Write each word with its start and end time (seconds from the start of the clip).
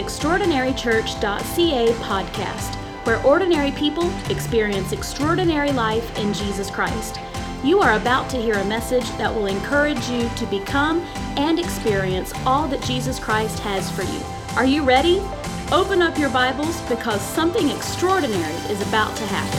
extraordinarychurch.ca 0.00 1.92
podcast, 1.92 2.74
where 3.04 3.22
ordinary 3.22 3.70
people 3.72 4.10
experience 4.30 4.92
extraordinary 4.92 5.72
life 5.72 6.18
in 6.18 6.32
Jesus 6.32 6.70
Christ. 6.70 7.20
You 7.62 7.80
are 7.80 8.00
about 8.00 8.30
to 8.30 8.40
hear 8.40 8.54
a 8.54 8.64
message 8.64 9.06
that 9.18 9.34
will 9.34 9.44
encourage 9.44 10.08
you 10.08 10.30
to 10.36 10.46
become 10.46 11.00
and 11.36 11.58
experience 11.58 12.32
all 12.46 12.66
that 12.68 12.82
Jesus 12.82 13.18
Christ 13.20 13.58
has 13.58 13.90
for 13.90 14.02
you. 14.02 14.22
Are 14.56 14.64
you 14.64 14.82
ready? 14.82 15.20
Open 15.70 16.00
up 16.00 16.18
your 16.18 16.30
Bibles 16.30 16.80
because 16.88 17.20
something 17.20 17.68
extraordinary 17.68 18.54
is 18.72 18.80
about 18.88 19.14
to 19.18 19.26
happen. 19.26 19.58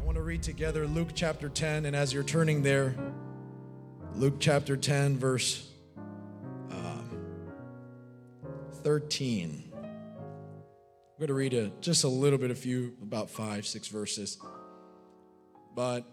I 0.00 0.04
want 0.04 0.16
to 0.16 0.22
read 0.22 0.42
together 0.42 0.86
Luke 0.86 1.10
chapter 1.14 1.50
10, 1.50 1.84
and 1.84 1.94
as 1.94 2.14
you're 2.14 2.22
turning 2.22 2.62
there, 2.62 2.96
Luke 4.14 4.36
chapter 4.38 4.78
10, 4.78 5.18
verse 5.18 5.69
13. 8.82 9.72
I'm 9.74 9.82
going 11.18 11.28
to 11.28 11.34
read 11.34 11.54
a, 11.54 11.70
just 11.80 12.04
a 12.04 12.08
little 12.08 12.38
bit, 12.38 12.50
a 12.50 12.54
few, 12.54 12.96
about 13.02 13.30
five, 13.30 13.66
six 13.66 13.88
verses. 13.88 14.38
But 15.74 16.04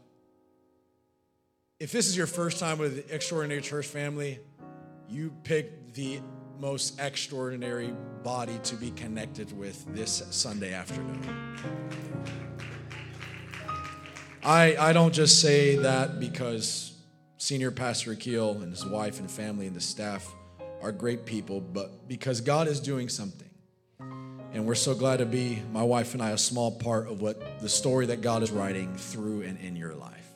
if 1.80 1.92
this 1.92 2.08
is 2.08 2.18
your 2.18 2.28
first 2.28 2.60
time 2.60 2.78
with 2.78 2.96
the 2.96 3.16
Extraordinary 3.16 3.62
Church 3.62 3.88
family, 3.88 4.40
you 5.08 5.34
picked 5.44 5.94
the 5.94 6.20
most 6.60 7.00
extraordinary 7.00 7.94
body 8.24 8.60
to 8.64 8.76
be 8.76 8.92
connected 8.92 9.58
with 9.58 9.86
this 9.94 10.24
Sunday 10.32 10.74
afternoon. 10.74 11.22
I, 14.44 14.76
I 14.78 14.94
don't 14.94 15.14
just 15.14 15.42
say 15.42 15.76
that 15.78 16.20
because 16.20 16.98
Senior 17.38 17.72
Pastor 17.72 18.14
Akil 18.14 18.62
and 18.62 18.72
his 18.72 18.86
wife 18.86 19.20
and 19.20 19.30
family 19.30 19.68
and 19.68 19.76
the 19.76 19.82
staff 19.82 20.28
are 20.82 20.92
great 20.92 21.26
people, 21.26 21.62
but 21.62 22.08
because 22.08 22.42
God 22.42 22.68
is 22.68 22.80
doing 22.80 23.10
something. 23.10 23.50
And 24.54 24.66
we're 24.66 24.76
so 24.76 24.96
glad 24.96 25.18
to 25.18 25.26
be, 25.26 25.62
my 25.72 25.84
wife 25.84 26.14
and 26.14 26.24
I, 26.24 26.32
a 26.32 26.38
small 26.38 26.72
part 26.72 27.08
of 27.08 27.22
what 27.22 27.60
the 27.60 27.70
story 27.70 28.08
that 28.08 28.22
God 28.22 28.44
is 28.44 28.52
writing 28.52 28.96
through 28.96 29.42
and 29.42 29.60
in 29.60 29.76
your 29.76 29.94
life. 29.94 30.28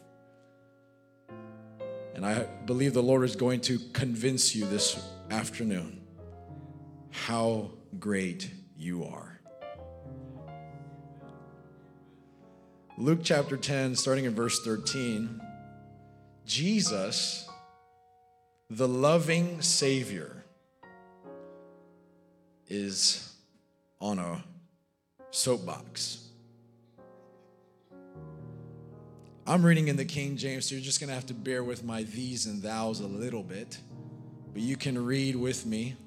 And 2.14 2.26
I 2.26 2.44
believe 2.66 2.94
the 2.94 3.02
Lord 3.02 3.24
is 3.24 3.36
going 3.36 3.62
to 3.62 3.80
convince 3.94 4.54
you 4.54 4.68
this 4.68 5.02
afternoon 5.30 6.02
how 7.10 7.72
great 8.00 8.52
you 8.78 9.06
are. 9.06 9.40
Luke 12.98 13.22
chapter 13.24 13.58
10, 13.58 13.96
starting 13.96 14.26
in 14.26 14.36
verse 14.36 14.64
13, 14.64 15.42
Jesus, 16.46 17.50
the 18.74 18.88
loving 18.88 19.62
Savior, 19.62 20.46
is 22.70 23.34
on 24.00 24.18
a 24.18 24.42
soapbox. 25.30 26.30
I'm 29.46 29.66
reading 29.66 29.90
in 29.90 29.98
the 29.98 30.06
King 30.06 30.38
James, 30.38 30.70
so 30.70 30.76
you're 30.76 30.84
just 30.84 31.02
going 31.02 31.10
to 31.10 31.14
have 31.14 31.26
to 31.26 31.34
bear 31.34 31.66
with 31.66 31.84
my 31.84 32.04
these 32.04 32.46
and 32.46 32.64
thous 32.64 33.02
a 33.02 33.08
little 33.08 33.44
bit, 33.44 33.78
but 34.54 34.62
you 34.62 34.78
can 34.78 35.04
read 35.04 35.36
with 35.36 35.66
me. 35.66 35.98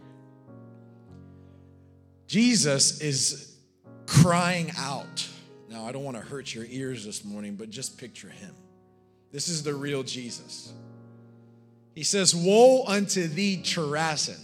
Jesus 2.26 3.02
is 3.02 3.58
crying 4.06 4.72
out. 4.78 5.28
Now, 5.68 5.84
I 5.84 5.92
don't 5.92 6.02
want 6.02 6.16
to 6.16 6.22
hurt 6.22 6.54
your 6.54 6.64
ears 6.70 7.04
this 7.04 7.26
morning, 7.26 7.56
but 7.56 7.68
just 7.68 7.98
picture 7.98 8.30
him. 8.30 8.54
This 9.32 9.48
is 9.48 9.62
the 9.62 9.74
real 9.74 10.02
Jesus. 10.02 10.72
He 11.94 12.02
says, 12.02 12.34
Woe 12.34 12.84
unto 12.86 13.26
thee, 13.26 13.60
Chorazin! 13.62 14.40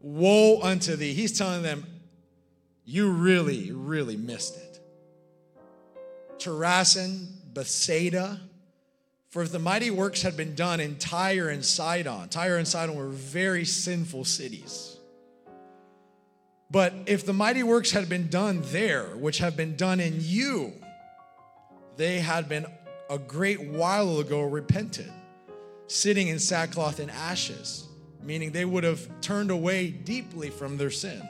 Woe 0.00 0.60
unto 0.62 0.96
thee. 0.96 1.12
He's 1.14 1.36
telling 1.36 1.62
them, 1.62 1.86
you 2.84 3.10
really, 3.10 3.70
really 3.70 4.16
missed 4.16 4.56
it. 4.56 4.80
Chorazin, 6.38 7.28
Bethsaida, 7.52 8.40
for 9.28 9.42
if 9.42 9.52
the 9.52 9.58
mighty 9.58 9.90
works 9.90 10.22
had 10.22 10.36
been 10.36 10.54
done 10.54 10.80
in 10.80 10.96
Tyre 10.96 11.48
and 11.48 11.64
Sidon, 11.64 12.28
Tyre 12.28 12.56
and 12.56 12.66
Sidon 12.66 12.96
were 12.96 13.08
very 13.08 13.64
sinful 13.64 14.24
cities. 14.24 14.96
But 16.70 16.92
if 17.06 17.24
the 17.24 17.32
mighty 17.32 17.62
works 17.62 17.92
had 17.92 18.08
been 18.08 18.28
done 18.28 18.62
there, 18.66 19.04
which 19.16 19.38
have 19.38 19.56
been 19.56 19.76
done 19.76 20.00
in 20.00 20.16
you, 20.18 20.72
they 21.96 22.18
had 22.18 22.48
been 22.48 22.66
a 23.08 23.18
great 23.18 23.60
while 23.60 24.18
ago 24.18 24.42
repented, 24.42 25.12
sitting 25.86 26.28
in 26.28 26.38
sackcloth 26.38 26.98
and 26.98 27.10
ashes, 27.10 27.86
meaning 28.22 28.52
they 28.52 28.64
would 28.64 28.84
have 28.84 29.08
turned 29.20 29.50
away 29.50 29.90
deeply 29.90 30.50
from 30.50 30.76
their 30.76 30.90
sin 30.90 31.22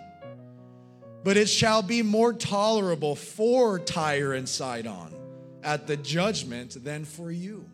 but 1.24 1.36
it 1.36 1.48
shall 1.48 1.82
be 1.82 2.02
more 2.02 2.32
tolerable 2.32 3.14
for 3.14 3.78
Tyre 3.78 4.32
and 4.32 4.48
Sidon 4.48 5.14
at 5.62 5.86
the 5.86 5.96
judgment 5.96 6.82
than 6.82 7.04
for 7.04 7.30
you. 7.30 7.64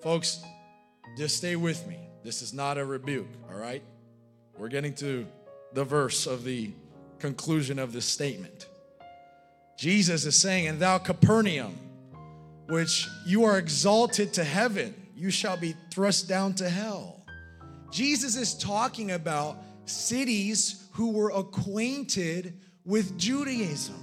Folks, 0.00 0.42
just 1.16 1.36
stay 1.36 1.56
with 1.56 1.86
me. 1.86 1.98
This 2.22 2.42
is 2.42 2.52
not 2.52 2.76
a 2.76 2.84
rebuke, 2.84 3.28
all 3.50 3.58
right? 3.58 3.82
We're 4.58 4.68
getting 4.68 4.94
to 4.96 5.26
the 5.72 5.84
verse 5.84 6.26
of 6.26 6.44
the 6.44 6.70
conclusion 7.18 7.78
of 7.78 7.92
this 7.92 8.04
statement. 8.04 8.68
Jesus 9.78 10.26
is 10.26 10.36
saying, 10.36 10.66
And 10.66 10.78
thou, 10.78 10.98
Capernaum, 10.98 11.78
which 12.72 13.10
you 13.26 13.44
are 13.44 13.58
exalted 13.58 14.32
to 14.32 14.42
heaven, 14.42 14.94
you 15.14 15.30
shall 15.30 15.58
be 15.58 15.74
thrust 15.90 16.26
down 16.26 16.54
to 16.54 16.66
hell. 16.70 17.22
Jesus 17.90 18.34
is 18.34 18.54
talking 18.54 19.10
about 19.10 19.58
cities 19.84 20.88
who 20.92 21.10
were 21.10 21.28
acquainted 21.32 22.58
with 22.86 23.18
Judaism. 23.18 24.02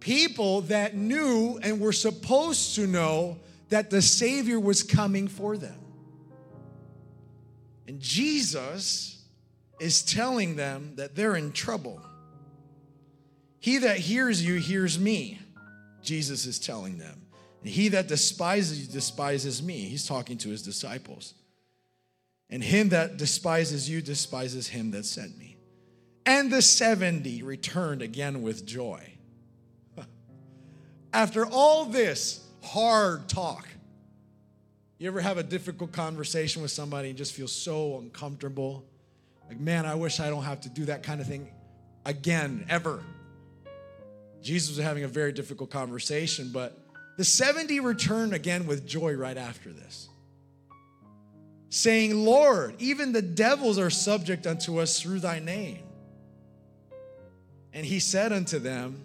People 0.00 0.62
that 0.62 0.96
knew 0.96 1.60
and 1.62 1.80
were 1.80 1.92
supposed 1.92 2.76
to 2.76 2.86
know 2.86 3.40
that 3.68 3.90
the 3.90 4.00
Savior 4.00 4.58
was 4.58 4.82
coming 4.82 5.28
for 5.28 5.58
them. 5.58 5.78
And 7.86 8.00
Jesus 8.00 9.22
is 9.78 10.02
telling 10.02 10.56
them 10.56 10.94
that 10.96 11.14
they're 11.14 11.36
in 11.36 11.52
trouble. 11.52 12.00
He 13.60 13.76
that 13.76 13.98
hears 13.98 14.42
you 14.42 14.54
hears 14.54 14.98
me, 14.98 15.40
Jesus 16.06 16.46
is 16.46 16.58
telling 16.58 16.98
them. 16.98 17.26
And 17.62 17.70
he 17.70 17.88
that 17.88 18.08
despises 18.08 18.80
you 18.80 18.92
despises 18.92 19.62
me. 19.62 19.80
He's 19.80 20.06
talking 20.06 20.38
to 20.38 20.48
his 20.48 20.62
disciples. 20.62 21.34
And 22.48 22.62
him 22.62 22.90
that 22.90 23.16
despises 23.16 23.90
you 23.90 24.00
despises 24.00 24.68
him 24.68 24.92
that 24.92 25.04
sent 25.04 25.36
me. 25.36 25.56
And 26.24 26.52
the 26.52 26.62
70 26.62 27.42
returned 27.42 28.02
again 28.02 28.42
with 28.42 28.64
joy. 28.64 29.14
After 31.12 31.44
all 31.44 31.86
this 31.86 32.46
hard 32.62 33.28
talk, 33.28 33.68
you 34.98 35.08
ever 35.08 35.20
have 35.20 35.38
a 35.38 35.42
difficult 35.42 35.92
conversation 35.92 36.62
with 36.62 36.70
somebody 36.70 37.10
and 37.10 37.18
just 37.18 37.34
feel 37.34 37.48
so 37.48 37.98
uncomfortable? 37.98 38.84
Like, 39.48 39.60
man, 39.60 39.86
I 39.86 39.94
wish 39.94 40.20
I 40.20 40.30
don't 40.30 40.44
have 40.44 40.60
to 40.62 40.68
do 40.68 40.86
that 40.86 41.02
kind 41.02 41.20
of 41.20 41.26
thing 41.26 41.50
again, 42.04 42.64
ever. 42.68 43.02
Jesus 44.46 44.76
was 44.76 44.84
having 44.84 45.02
a 45.04 45.08
very 45.08 45.32
difficult 45.32 45.70
conversation, 45.70 46.50
but 46.52 46.78
the 47.16 47.24
70 47.24 47.80
returned 47.80 48.32
again 48.32 48.66
with 48.66 48.86
joy 48.86 49.14
right 49.14 49.36
after 49.36 49.72
this 49.72 50.08
saying, 51.68 52.24
Lord, 52.24 52.74
even 52.78 53.12
the 53.12 53.22
devils 53.22 53.78
are 53.78 53.90
subject 53.90 54.46
unto 54.46 54.80
us 54.80 55.00
through 55.00 55.20
thy 55.20 55.40
name. 55.40 55.82
And 57.72 57.84
he 57.84 58.00
said 58.00 58.32
unto 58.32 58.58
them, 58.58 59.02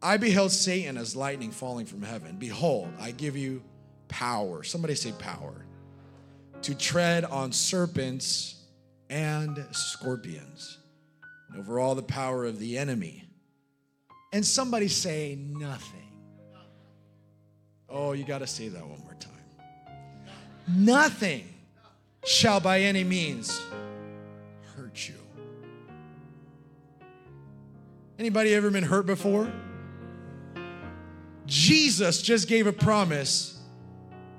I 0.00 0.16
beheld 0.16 0.52
Satan 0.52 0.96
as 0.96 1.16
lightning 1.16 1.50
falling 1.50 1.86
from 1.86 2.02
heaven. 2.02 2.36
Behold, 2.38 2.90
I 3.00 3.10
give 3.10 3.36
you 3.36 3.62
power. 4.06 4.62
Somebody 4.62 4.94
say 4.94 5.12
power. 5.18 5.64
To 6.62 6.74
tread 6.74 7.24
on 7.24 7.50
serpents 7.50 8.54
and 9.10 9.64
scorpions, 9.72 10.78
and 11.48 11.58
over 11.58 11.80
all 11.80 11.94
the 11.94 12.02
power 12.02 12.44
of 12.44 12.58
the 12.58 12.78
enemy. 12.78 13.27
And 14.32 14.44
somebody 14.44 14.88
say 14.88 15.38
nothing. 15.40 15.94
Oh, 17.88 18.12
you 18.12 18.24
got 18.24 18.38
to 18.38 18.46
say 18.46 18.68
that 18.68 18.86
one 18.86 19.00
more 19.00 19.14
time 19.14 19.38
nothing 20.68 21.48
shall 22.24 22.60
by 22.60 22.80
any 22.80 23.04
means 23.04 23.60
hurt 24.76 25.08
you. 25.08 25.14
Anybody 28.18 28.54
ever 28.54 28.70
been 28.70 28.84
hurt 28.84 29.06
before? 29.06 29.50
Jesus 31.46 32.20
just 32.20 32.48
gave 32.48 32.66
a 32.66 32.72
promise 32.72 33.58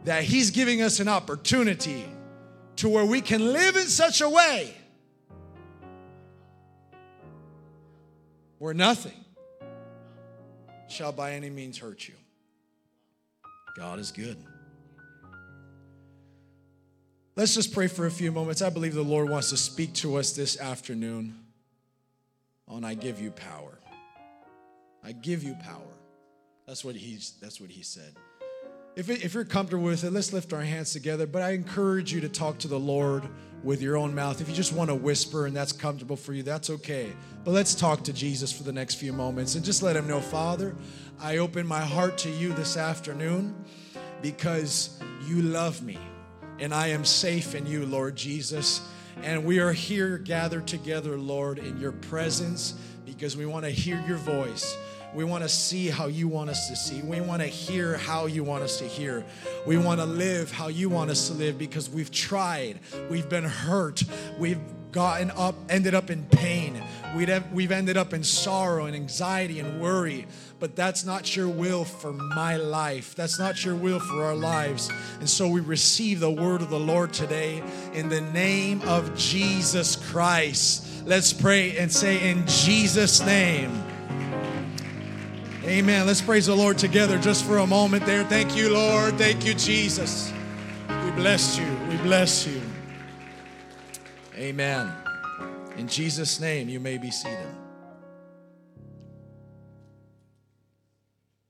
that 0.04 0.24
he's 0.24 0.52
giving 0.52 0.82
us 0.82 1.00
an 1.00 1.08
opportunity 1.08 2.06
to 2.76 2.88
where 2.88 3.06
we 3.06 3.22
can 3.22 3.52
live 3.52 3.76
in 3.76 3.88
such 3.88 4.22
a 4.22 4.30
way 4.30 4.74
where 8.60 8.74
nothing 8.74 9.19
shall 10.90 11.12
by 11.12 11.34
any 11.34 11.50
means 11.50 11.78
hurt 11.78 12.08
you. 12.08 12.16
God 13.78 14.00
is 14.00 14.12
good. 14.12 14.38
Let's 17.36 17.56
just 17.56 17.74
pray 17.74 17.88
for 17.88 18.06
a 18.06 18.12
few 18.12 18.32
moments. 18.32 18.62
I 18.62 18.70
believe 18.70 18.94
the 18.94 19.02
Lord 19.02 19.30
wants 19.30 19.50
to 19.52 19.58
speak 19.58 19.94
to 19.96 20.18
us 20.18 20.34
this 20.34 20.60
afternoon 20.60 21.40
on 22.68 22.84
I 22.84 22.96
give 22.96 23.22
you 23.22 23.32
power. 23.32 23.80
I 25.04 25.14
give 25.14 25.44
you 25.44 25.56
power. 25.64 25.94
That's 26.68 26.84
what 26.84 26.96
he's 26.96 27.34
that's 27.42 27.62
what 27.62 27.70
he 27.70 27.82
said. 27.82 28.16
If, 29.00 29.10
it, 29.10 29.24
if 29.24 29.34
you're 29.34 29.46
comfortable 29.46 29.86
with 29.86 30.04
it, 30.04 30.12
let's 30.12 30.34
lift 30.34 30.52
our 30.52 30.60
hands 30.60 30.92
together. 30.92 31.26
But 31.26 31.42
I 31.42 31.52
encourage 31.52 32.12
you 32.12 32.20
to 32.20 32.28
talk 32.28 32.58
to 32.58 32.68
the 32.68 32.78
Lord 32.78 33.24
with 33.64 33.82
your 33.82 33.96
own 33.96 34.14
mouth. 34.14 34.42
If 34.42 34.50
you 34.50 34.54
just 34.54 34.74
want 34.74 34.90
to 34.90 34.96
whisper 34.96 35.46
and 35.46 35.56
that's 35.56 35.72
comfortable 35.72 36.18
for 36.18 36.34
you, 36.34 36.44
that's 36.44 36.70
okay. 36.70 37.14
But 37.46 37.52
let's 37.52 37.76
talk 37.76 38.04
to 38.04 38.14
Jesus 38.14 38.52
for 38.52 38.64
the 38.64 38.74
next 38.74 38.96
few 38.96 39.14
moments 39.14 39.56
and 39.56 39.64
just 39.64 39.82
let 39.82 39.96
him 39.96 40.06
know, 40.06 40.20
Father, 40.20 40.76
I 41.18 41.38
open 41.38 41.66
my 41.66 41.80
heart 41.80 42.18
to 42.20 42.30
you 42.30 42.52
this 42.52 42.76
afternoon 42.76 43.56
because 44.22 45.00
you 45.26 45.44
love 45.44 45.82
me 45.82 45.98
and 46.60 46.74
I 46.74 46.88
am 46.88 47.06
safe 47.06 47.56
in 47.56 47.66
you, 47.66 47.86
Lord 47.86 48.18
Jesus. 48.18 48.86
And 49.24 49.46
we 49.46 49.60
are 49.60 49.72
here 49.72 50.18
gathered 50.18 50.68
together, 50.68 51.18
Lord, 51.18 51.58
in 51.58 51.80
your 51.80 51.94
presence 51.94 52.74
because 53.06 53.38
we 53.38 53.46
want 53.46 53.64
to 53.64 53.72
hear 53.72 54.04
your 54.06 54.18
voice. 54.18 54.78
We 55.14 55.24
want 55.24 55.44
to 55.44 55.50
see 55.50 55.88
how 55.88 56.06
you 56.06 56.28
want 56.28 56.50
us 56.50 56.68
to 56.70 56.76
see. 56.76 57.02
We 57.02 57.20
want 57.22 57.42
to 57.42 57.48
hear 57.48 57.98
how 57.98 58.28
you 58.28 58.44
want 58.44 58.64
us 58.64 58.78
to 58.80 58.86
hear. 58.86 59.26
We 59.66 59.78
want 59.78 60.00
to 60.00 60.06
live 60.06 60.52
how 60.52 60.68
you 60.68 60.90
want 60.90 61.10
us 61.10 61.28
to 61.30 61.34
live 61.34 61.58
because 61.58 61.90
we've 61.90 62.12
tried. 62.12 62.80
We've 63.10 63.28
been 63.28 63.44
hurt. 63.44 64.04
We've 64.38 64.60
gotten 64.92 65.32
up, 65.32 65.56
ended 65.70 65.94
up 65.96 66.10
in 66.10 66.26
pain. 66.26 66.82
We'd 67.16 67.30
have, 67.30 67.52
we've 67.52 67.72
ended 67.72 67.98
up 67.98 68.14
in 68.14 68.24
sorrow 68.24 68.86
and 68.86 68.96
anxiety 68.96 69.60
and 69.60 69.82
worry. 69.82 70.28
But 70.60 70.76
that's 70.76 71.06
not 71.06 71.36
your 71.36 71.48
will 71.48 71.86
for 71.86 72.14
my 72.14 72.58
life. 72.58 73.16
That's 73.16 73.40
not 73.40 73.64
your 73.64 73.76
will 73.76 74.00
for 74.00 74.26
our 74.26 74.36
lives. 74.36 74.92
And 75.20 75.30
so 75.30 75.48
we 75.48 75.62
receive 75.62 76.20
the 76.20 76.32
word 76.32 76.62
of 76.62 76.70
the 76.70 76.80
Lord 76.80 77.14
today 77.14 77.64
in 77.94 78.10
the 78.10 78.22
name 78.22 78.82
of 78.84 79.16
Jesus 79.18 79.96
Christ. 79.96 80.86
Let's 81.06 81.34
pray 81.34 81.78
and 81.78 81.92
say, 81.92 82.30
In 82.30 82.46
Jesus' 82.46 83.26
name. 83.26 83.89
Amen. 85.70 86.08
Let's 86.08 86.20
praise 86.20 86.48
the 86.48 86.56
Lord 86.56 86.80
together 86.80 87.20
just 87.20 87.46
for 87.46 87.60
a 87.60 87.68
moment 87.68 88.04
there. 88.08 88.24
Thank 88.24 88.58
you, 88.58 88.74
Lord. 88.74 89.20
Thank 89.20 89.46
you, 89.46 89.54
Jesus. 89.54 90.34
We 91.06 91.12
bless 91.12 91.60
you. 91.60 91.78
We 91.88 91.96
bless 91.98 92.48
you. 92.48 92.60
Amen. 94.36 94.92
In 95.78 95.88
Jesus' 95.88 96.40
name, 96.40 96.70
you 96.70 96.80
may 96.80 96.98
be 96.98 97.12
seated. 97.12 97.46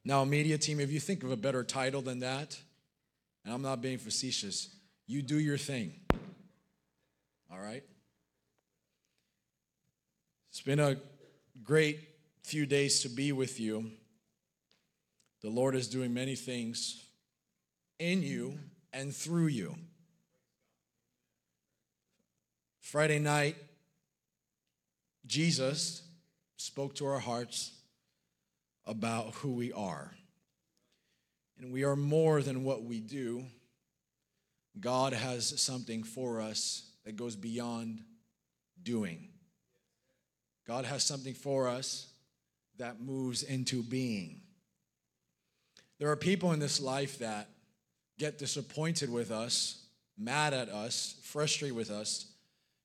Now, 0.03 0.25
media 0.25 0.57
team, 0.57 0.81
if 0.81 0.91
you 0.91 0.99
think 0.99 1.23
of 1.23 1.31
a 1.31 1.37
better 1.37 1.63
title 1.63 2.01
than 2.01 2.19
that, 2.19 2.59
and 3.45 3.53
I'm 3.53 3.61
not 3.61 3.81
being 3.81 3.99
facetious, 3.99 4.67
you 5.07 5.21
do 5.21 5.39
your 5.39 5.57
thing. 5.57 5.93
All 7.49 7.59
right? 7.59 7.85
It's 10.49 10.59
been 10.59 10.81
a 10.81 10.97
great 11.63 12.01
few 12.43 12.65
days 12.65 12.99
to 13.03 13.07
be 13.07 13.31
with 13.31 13.61
you. 13.61 13.91
The 15.41 15.49
Lord 15.49 15.75
is 15.75 15.87
doing 15.87 16.13
many 16.13 16.35
things 16.35 17.05
in 17.97 18.23
you 18.23 18.57
and 18.91 19.15
through 19.15 19.47
you. 19.47 19.75
Friday 22.81 23.19
night, 23.19 23.55
Jesus 25.25 26.01
spoke 26.57 26.95
to 26.95 27.05
our 27.05 27.19
hearts 27.19 27.71
about 28.85 29.35
who 29.35 29.53
we 29.53 29.71
are. 29.71 30.11
And 31.59 31.71
we 31.71 31.83
are 31.83 31.95
more 31.95 32.41
than 32.41 32.63
what 32.63 32.83
we 32.83 32.99
do. 32.99 33.45
God 34.79 35.13
has 35.13 35.59
something 35.61 36.03
for 36.03 36.41
us 36.41 36.89
that 37.05 37.15
goes 37.15 37.35
beyond 37.35 38.01
doing. 38.81 39.29
God 40.65 40.85
has 40.85 41.03
something 41.03 41.33
for 41.33 41.67
us 41.67 42.07
that 42.77 43.01
moves 43.01 43.43
into 43.43 43.83
being. 43.83 44.41
There 45.99 46.09
are 46.09 46.15
people 46.15 46.53
in 46.53 46.59
this 46.59 46.79
life 46.79 47.19
that 47.19 47.49
get 48.17 48.37
disappointed 48.37 49.11
with 49.11 49.31
us, 49.31 49.85
mad 50.17 50.53
at 50.53 50.69
us, 50.69 51.15
frustrated 51.23 51.75
with 51.75 51.91
us 51.91 52.25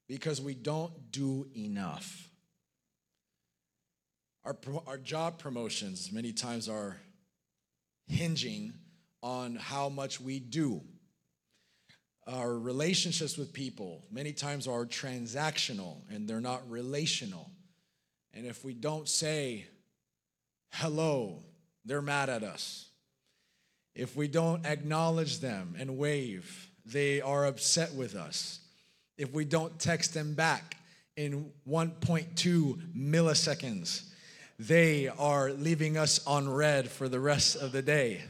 because 0.08 0.40
we 0.40 0.55
don't 0.55 1.12
do 1.12 1.46
enough. 1.56 2.28
Our, 4.44 4.56
our 4.87 4.99
job 4.99 5.38
promotions 5.38 6.12
many 6.12 6.32
times 6.32 6.69
are 6.69 6.96
hinging 8.06 8.75
on 9.22 9.56
how 9.56 9.88
much 9.88 10.20
we 10.20 10.38
do. 10.38 10.82
Our 12.26 12.58
relationships 12.58 13.38
with 13.38 13.52
people 13.52 14.05
many 14.10 14.32
times 14.32 14.67
are 14.67 14.84
transactional 14.87 16.02
and 16.10 16.28
they're 16.28 16.40
not 16.40 16.69
relational. 16.69 17.50
And 18.32 18.44
if 18.46 18.64
we 18.64 18.75
don't 18.75 19.08
say 19.08 19.67
hello, 20.72 21.44
they're 21.84 22.02
mad 22.02 22.28
at 22.28 22.43
us. 22.43 22.88
If 23.94 24.17
we 24.17 24.29
don't 24.29 24.67
acknowledge 24.67 25.38
them 25.38 25.75
and 25.79 25.96
wave, 25.96 26.69
they 26.85 27.20
are 27.20 27.46
upset 27.46 27.94
with 27.94 28.14
us. 28.14 28.58
If 29.17 29.32
we 29.32 29.44
don't 29.44 29.79
text 29.79 30.14
them 30.14 30.35
back 30.35 30.76
in 31.17 31.52
1.2 31.69 32.94
milliseconds, 32.96 34.08
they 34.58 35.08
are 35.08 35.52
leaving 35.52 35.96
us 35.96 36.25
on 36.26 36.49
read 36.49 36.88
for 36.88 37.08
the 37.08 37.20
rest 37.20 37.56
of 37.56 37.73
the 37.73 37.82
day. 37.82 38.23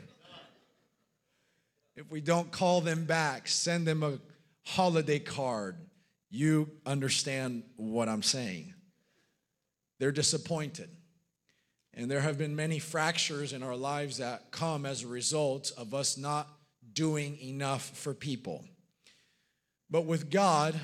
If 1.96 2.11
we 2.11 2.20
don't 2.20 2.50
call 2.50 2.81
them 2.81 3.05
back, 3.05 3.49
send 3.49 3.87
them 3.87 4.02
a 4.02 4.19
holiday 4.64 5.19
card, 5.19 5.76
you 6.31 6.70
understand 6.84 7.62
what 7.76 8.08
I'm 8.08 8.22
saying. 8.22 8.75
They're 9.99 10.12
disappointed. 10.12 10.88
And 11.96 12.11
there 12.11 12.20
have 12.20 12.38
been 12.38 12.56
many 12.56 12.79
fractures 12.79 13.52
in 13.52 13.62
our 13.62 13.76
lives 13.76 14.19
that 14.19 14.50
come 14.50 14.85
as 14.85 15.02
a 15.05 15.08
result 15.08 15.70
of 15.76 15.94
us 15.94 16.19
not 16.19 16.49
doing 16.93 17.38
enough 17.41 17.91
for 17.96 18.14
people. 18.14 18.64
But 19.91 20.06
with 20.06 20.31
God, 20.31 20.79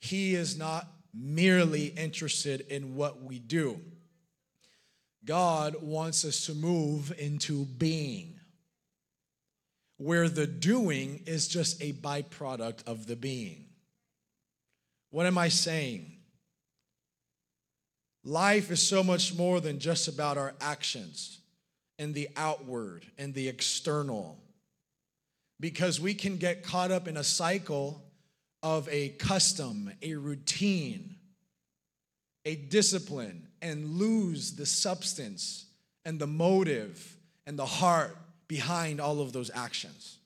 He 0.00 0.34
is 0.34 0.58
not 0.58 0.86
merely 1.14 1.86
interested 1.86 2.62
in 2.68 2.96
what 2.96 3.22
we 3.22 3.38
do. 3.38 3.80
God 5.24 5.76
wants 5.80 6.24
us 6.24 6.46
to 6.46 6.54
move 6.54 7.12
into 7.18 7.64
being, 7.64 8.40
where 9.96 10.28
the 10.28 10.46
doing 10.46 11.22
is 11.26 11.48
just 11.48 11.80
a 11.82 11.92
byproduct 11.92 12.86
of 12.86 13.06
the 13.06 13.16
being. 13.16 13.66
What 15.10 15.26
am 15.26 15.38
I 15.38 15.48
saying? 15.48 16.11
Life 18.24 18.70
is 18.70 18.80
so 18.80 19.02
much 19.02 19.34
more 19.34 19.60
than 19.60 19.78
just 19.78 20.08
about 20.08 20.38
our 20.38 20.54
actions 20.60 21.38
and 21.98 22.14
the 22.14 22.28
outward 22.36 23.04
and 23.18 23.34
the 23.34 23.48
external. 23.48 24.38
Because 25.58 26.00
we 26.00 26.14
can 26.14 26.36
get 26.36 26.62
caught 26.62 26.90
up 26.90 27.08
in 27.08 27.16
a 27.16 27.24
cycle 27.24 28.02
of 28.62 28.88
a 28.88 29.10
custom, 29.10 29.92
a 30.02 30.14
routine, 30.14 31.16
a 32.44 32.54
discipline, 32.54 33.48
and 33.60 33.96
lose 33.96 34.52
the 34.52 34.66
substance 34.66 35.66
and 36.04 36.18
the 36.18 36.26
motive 36.26 37.16
and 37.46 37.58
the 37.58 37.66
heart 37.66 38.16
behind 38.48 39.00
all 39.00 39.20
of 39.20 39.32
those 39.32 39.50
actions. 39.54 40.18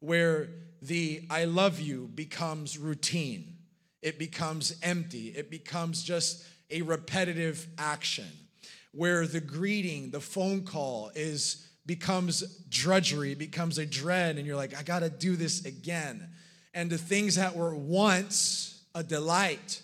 Where 0.00 0.48
the 0.82 1.22
I 1.30 1.44
love 1.44 1.80
you 1.80 2.10
becomes 2.14 2.78
routine, 2.78 3.56
it 4.02 4.18
becomes 4.18 4.76
empty, 4.82 5.28
it 5.28 5.50
becomes 5.50 6.02
just 6.02 6.44
a 6.74 6.82
repetitive 6.82 7.66
action 7.78 8.26
where 8.92 9.26
the 9.26 9.40
greeting, 9.40 10.10
the 10.10 10.20
phone 10.20 10.62
call 10.62 11.10
is 11.14 11.68
becomes 11.86 12.40
drudgery, 12.68 13.34
becomes 13.34 13.78
a 13.78 13.86
dread 13.86 14.36
and 14.36 14.46
you're 14.46 14.56
like 14.56 14.76
I 14.76 14.82
got 14.82 15.00
to 15.00 15.10
do 15.10 15.36
this 15.36 15.64
again. 15.64 16.28
And 16.74 16.90
the 16.90 16.98
things 16.98 17.36
that 17.36 17.56
were 17.56 17.74
once 17.74 18.82
a 18.94 19.02
delight 19.02 19.80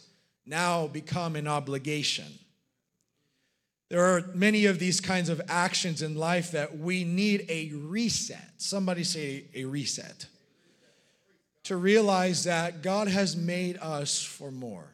now 0.47 0.89
become 0.89 1.37
an 1.37 1.47
obligation. 1.47 2.27
There 3.89 4.05
are 4.05 4.25
many 4.35 4.67
of 4.67 4.79
these 4.79 5.01
kinds 5.01 5.29
of 5.29 5.41
actions 5.49 6.03
in 6.03 6.17
life 6.17 6.53
that 6.53 6.79
we 6.79 7.05
need 7.05 7.47
a 7.49 7.73
reset. 7.75 8.53
Somebody 8.57 9.05
say 9.05 9.45
a 9.55 9.65
reset. 9.65 10.27
To 11.65 11.77
realize 11.77 12.45
that 12.45 12.83
God 12.83 13.09
has 13.09 13.37
made 13.37 13.77
us 13.79 14.23
for 14.23 14.51
more. 14.51 14.93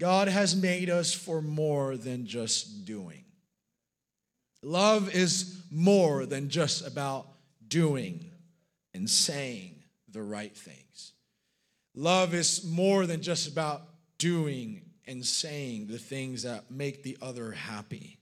God 0.00 0.28
has 0.28 0.56
made 0.56 0.88
us 0.88 1.12
for 1.12 1.42
more 1.42 1.94
than 1.98 2.26
just 2.26 2.86
doing. 2.86 3.22
Love 4.62 5.14
is 5.14 5.62
more 5.70 6.24
than 6.24 6.48
just 6.48 6.86
about 6.86 7.26
doing 7.68 8.24
and 8.94 9.08
saying 9.08 9.74
the 10.10 10.22
right 10.22 10.56
things. 10.56 11.12
Love 11.94 12.32
is 12.32 12.64
more 12.64 13.04
than 13.04 13.20
just 13.20 13.46
about 13.46 13.82
doing 14.16 14.80
and 15.06 15.24
saying 15.24 15.86
the 15.88 15.98
things 15.98 16.44
that 16.44 16.70
make 16.70 17.02
the 17.02 17.18
other 17.20 17.52
happy. 17.52 18.18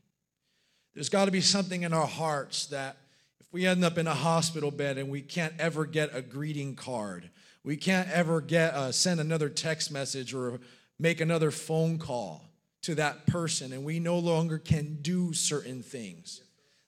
There's 0.94 1.08
got 1.08 1.26
to 1.26 1.30
be 1.30 1.40
something 1.40 1.82
in 1.82 1.92
our 1.92 2.06
hearts 2.06 2.66
that 2.66 2.97
if 3.38 3.47
we 3.52 3.66
end 3.66 3.85
up 3.85 3.99
in 3.99 4.08
a 4.08 4.14
hospital 4.14 4.73
bed 4.73 4.99
and 4.99 5.08
we 5.08 5.23
can't 5.23 5.54
ever 5.61 5.87
get 5.87 6.11
a 6.12 6.23
greeting 6.23 6.75
card, 6.75 7.30
we 7.62 7.76
can't 7.76 8.11
ever 8.11 8.40
get 8.40 8.75
uh, 8.75 8.90
send 8.90 9.20
another 9.20 9.49
text 9.49 9.92
message 9.92 10.35
or 10.35 10.58
make 10.99 11.21
another 11.21 11.50
phone 11.50 11.99
call 11.99 12.45
to 12.83 12.95
that 12.97 13.26
person, 13.26 13.73
and 13.73 13.85
we 13.85 14.00
no 14.00 14.19
longer 14.19 14.59
can 14.59 14.99
do 15.02 15.33
certain 15.33 15.83
things. 15.83 16.43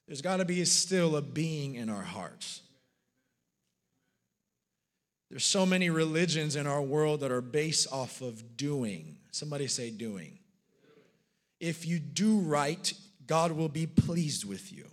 There's 0.07 0.21
got 0.21 0.37
to 0.37 0.45
be 0.45 0.63
still 0.65 1.15
a 1.15 1.21
being 1.21 1.75
in 1.75 1.89
our 1.89 2.01
hearts. 2.01 2.61
There's 5.29 5.45
so 5.45 5.65
many 5.65 5.89
religions 5.89 6.57
in 6.57 6.67
our 6.67 6.81
world 6.81 7.21
that 7.21 7.31
are 7.31 7.41
based 7.41 7.91
off 7.93 8.21
of 8.21 8.57
doing. 8.57 9.15
Somebody 9.31 9.67
say 9.67 9.89
doing. 9.89 10.39
If 11.61 11.85
you 11.85 11.99
do 11.99 12.39
right, 12.39 12.91
God 13.27 13.53
will 13.53 13.69
be 13.69 13.87
pleased 13.87 14.43
with 14.43 14.73
you. 14.73 14.87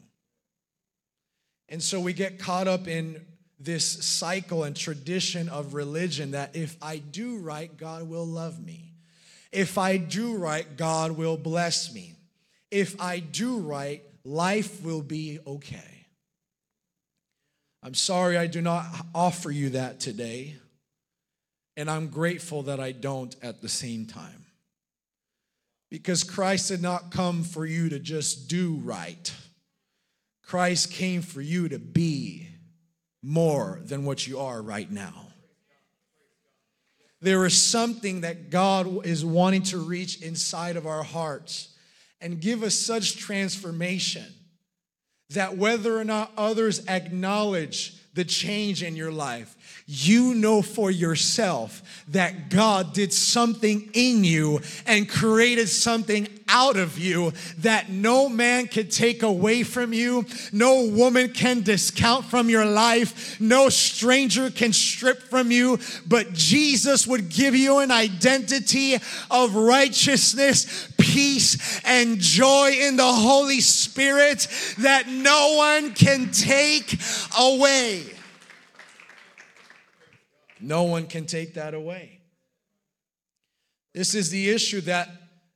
And 1.69 1.83
so 1.83 1.99
we 1.99 2.13
get 2.13 2.39
caught 2.39 2.69
up 2.69 2.87
in 2.87 3.27
this 3.59 3.85
cycle 3.85 4.63
and 4.63 4.77
tradition 4.77 5.49
of 5.49 5.75
religion 5.75 6.31
that 6.31 6.55
if 6.55 6.77
I 6.81 6.99
do 6.99 7.39
right, 7.39 7.77
God 7.77 8.09
will 8.09 8.27
love 8.27 8.65
me. 8.65 8.88
If 9.53 9.79
I 9.79 9.97
do 9.97 10.37
right, 10.37 10.77
God 10.77 11.13
will 11.13 11.37
bless 11.37 11.93
me. 11.93 12.15
If 12.71 13.01
I 13.01 13.19
do 13.19 13.59
right, 13.59 14.03
life 14.25 14.83
will 14.83 15.03
be 15.03 15.39
okay. 15.47 16.07
I'm 17.83 17.95
sorry 17.95 18.37
I 18.37 18.47
do 18.47 18.61
not 18.61 18.85
offer 19.15 19.51
you 19.51 19.71
that 19.71 20.01
today, 20.01 20.57
and 21.77 21.91
I'm 21.91 22.09
grateful 22.09 22.65
that 22.65 22.81
I 22.81 22.93
don't 22.93 23.35
at 23.43 23.63
the 23.63 23.69
same 23.69 24.07
time. 24.07 24.47
Because 25.91 26.25
Christ 26.25 26.69
did 26.69 26.83
not 26.83 27.11
come 27.11 27.45
for 27.45 27.65
you 27.65 27.89
to 27.89 27.99
just 27.99 28.49
do 28.49 28.75
right. 28.85 29.33
Christ 30.45 30.93
came 30.93 31.23
for 31.23 31.41
you 31.41 31.69
to 31.71 31.79
be 31.79 32.49
more 33.23 33.81
than 33.85 34.05
what 34.05 34.27
you 34.27 34.41
are 34.41 34.61
right 34.61 34.91
now. 34.91 35.28
There 37.21 37.45
is 37.47 37.61
something 37.61 38.21
that 38.21 38.51
God 38.51 39.07
is 39.07 39.25
wanting 39.25 39.63
to 39.65 39.79
reach 39.79 40.23
inside 40.23 40.77
of 40.77 40.87
our 40.87 41.03
hearts 41.03 41.75
and 42.21 42.41
give 42.41 42.63
us 42.63 42.75
such 42.75 43.17
transformation 43.17 44.27
that 45.31 45.57
whether 45.57 45.99
or 45.99 46.05
not 46.05 46.33
others 46.37 46.87
acknowledge 46.87 47.95
the 48.15 48.25
change 48.25 48.83
in 48.83 48.97
your 48.97 49.13
life, 49.13 49.57
you 49.91 50.35
know 50.35 50.61
for 50.61 50.91
yourself 50.91 51.83
that 52.09 52.51
God 52.51 52.93
did 52.93 53.11
something 53.11 53.89
in 53.95 54.23
you 54.23 54.61
and 54.87 55.09
created 55.09 55.67
something 55.67 56.29
out 56.47 56.77
of 56.77 56.99
you 56.99 57.33
that 57.59 57.89
no 57.89 58.29
man 58.29 58.67
can 58.67 58.89
take 58.89 59.23
away 59.23 59.63
from 59.63 59.95
you, 59.95 60.27
no 60.53 60.85
woman 60.85 61.31
can 61.33 61.63
discount 61.63 62.27
from 62.27 62.51
your 62.51 62.67
life, 62.67 63.41
no 63.41 63.71
stranger 63.71 64.51
can 64.51 64.75
strip 64.75 65.23
from 65.23 65.51
you, 65.51 65.79
but 66.07 66.35
Jesus 66.35 67.07
would 67.07 67.31
give 67.31 67.55
you 67.55 67.79
an 67.79 67.91
identity 67.91 68.97
of 69.31 69.55
righteousness, 69.55 70.93
peace, 70.99 71.81
and 71.87 72.19
joy 72.19 72.73
in 72.79 72.97
the 72.97 73.13
Holy 73.13 73.61
Spirit 73.61 74.47
that 74.81 75.09
no 75.09 75.55
one 75.57 75.95
can 75.95 76.31
take 76.31 76.99
away. 77.39 78.18
No 80.61 80.85
one 80.85 81.07
can 81.07 81.27
take 81.27 81.55
that 81.55 81.75
away. 81.75 82.21
This 83.95 84.15
is 84.15 84.31
the 84.31 84.51
issue 84.51 84.81
that 84.83 85.09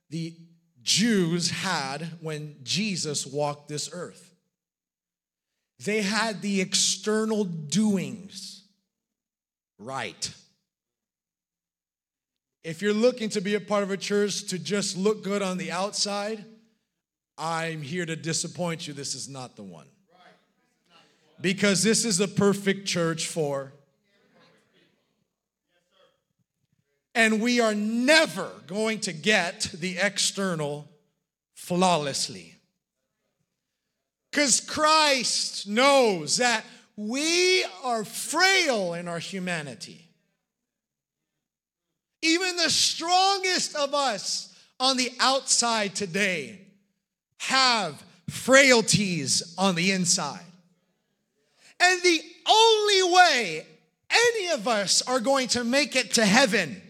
the 0.09 0.35
Jews 0.81 1.49
had 1.49 2.07
when 2.21 2.55
Jesus 2.63 3.25
walked 3.25 3.69
this 3.69 3.89
earth. 3.91 4.33
They 5.83 6.01
had 6.01 6.41
the 6.41 6.61
external 6.61 7.43
doings 7.43 8.63
right. 9.79 10.33
If 12.63 12.81
you're 12.81 12.93
looking 12.93 13.29
to 13.29 13.41
be 13.41 13.55
a 13.55 13.59
part 13.59 13.83
of 13.83 13.91
a 13.91 13.97
church 13.97 14.45
to 14.47 14.59
just 14.59 14.97
look 14.97 15.23
good 15.23 15.41
on 15.41 15.57
the 15.57 15.71
outside, 15.71 16.45
I'm 17.37 17.81
here 17.81 18.05
to 18.05 18.15
disappoint 18.15 18.87
you. 18.87 18.93
This 18.93 19.15
is 19.15 19.27
not 19.27 19.55
the 19.55 19.63
one. 19.63 19.87
Because 21.41 21.83
this 21.83 22.05
is 22.05 22.19
a 22.19 22.27
perfect 22.27 22.87
church 22.87 23.27
for 23.27 23.73
And 27.15 27.41
we 27.41 27.59
are 27.59 27.75
never 27.75 28.49
going 28.67 28.99
to 29.01 29.13
get 29.13 29.69
the 29.73 29.97
external 29.97 30.89
flawlessly. 31.53 32.55
Because 34.31 34.59
Christ 34.59 35.67
knows 35.67 36.37
that 36.37 36.65
we 36.95 37.63
are 37.83 38.03
frail 38.03 38.93
in 38.93 39.07
our 39.07 39.19
humanity. 39.19 40.07
Even 42.21 42.55
the 42.55 42.69
strongest 42.69 43.75
of 43.75 43.93
us 43.93 44.55
on 44.79 44.97
the 44.97 45.11
outside 45.19 45.95
today 45.95 46.59
have 47.37 48.03
frailties 48.29 49.53
on 49.57 49.75
the 49.75 49.91
inside. 49.91 50.45
And 51.79 52.01
the 52.01 52.21
only 52.47 53.13
way 53.13 53.67
any 54.09 54.49
of 54.49 54.67
us 54.67 55.01
are 55.03 55.19
going 55.19 55.47
to 55.49 55.63
make 55.63 55.95
it 55.95 56.13
to 56.13 56.25
heaven 56.25 56.81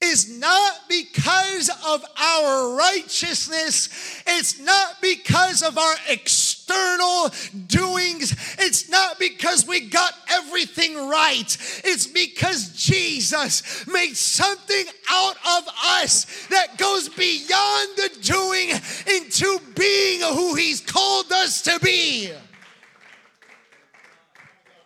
is 0.00 0.38
not 0.38 0.74
because 0.88 1.70
of 1.86 2.04
our 2.18 2.76
righteousness. 2.76 4.22
It's 4.26 4.60
not 4.60 5.00
because 5.00 5.62
of 5.62 5.78
our 5.78 5.94
external 6.08 7.30
doings. 7.66 8.32
It's 8.58 8.88
not 8.88 9.18
because 9.18 9.66
we 9.66 9.88
got 9.88 10.12
everything 10.30 11.08
right. 11.08 11.56
It's 11.84 12.06
because 12.06 12.70
Jesus 12.70 13.86
made 13.86 14.16
something 14.16 14.84
out 15.10 15.36
of 15.58 15.68
us 16.02 16.46
that 16.48 16.76
goes 16.76 17.08
beyond 17.08 17.88
the 17.96 18.10
doing 18.22 18.70
into 19.16 19.58
being 19.74 20.20
who 20.20 20.54
He's 20.54 20.80
called 20.80 21.32
us 21.32 21.62
to 21.62 21.78
be. 21.80 22.32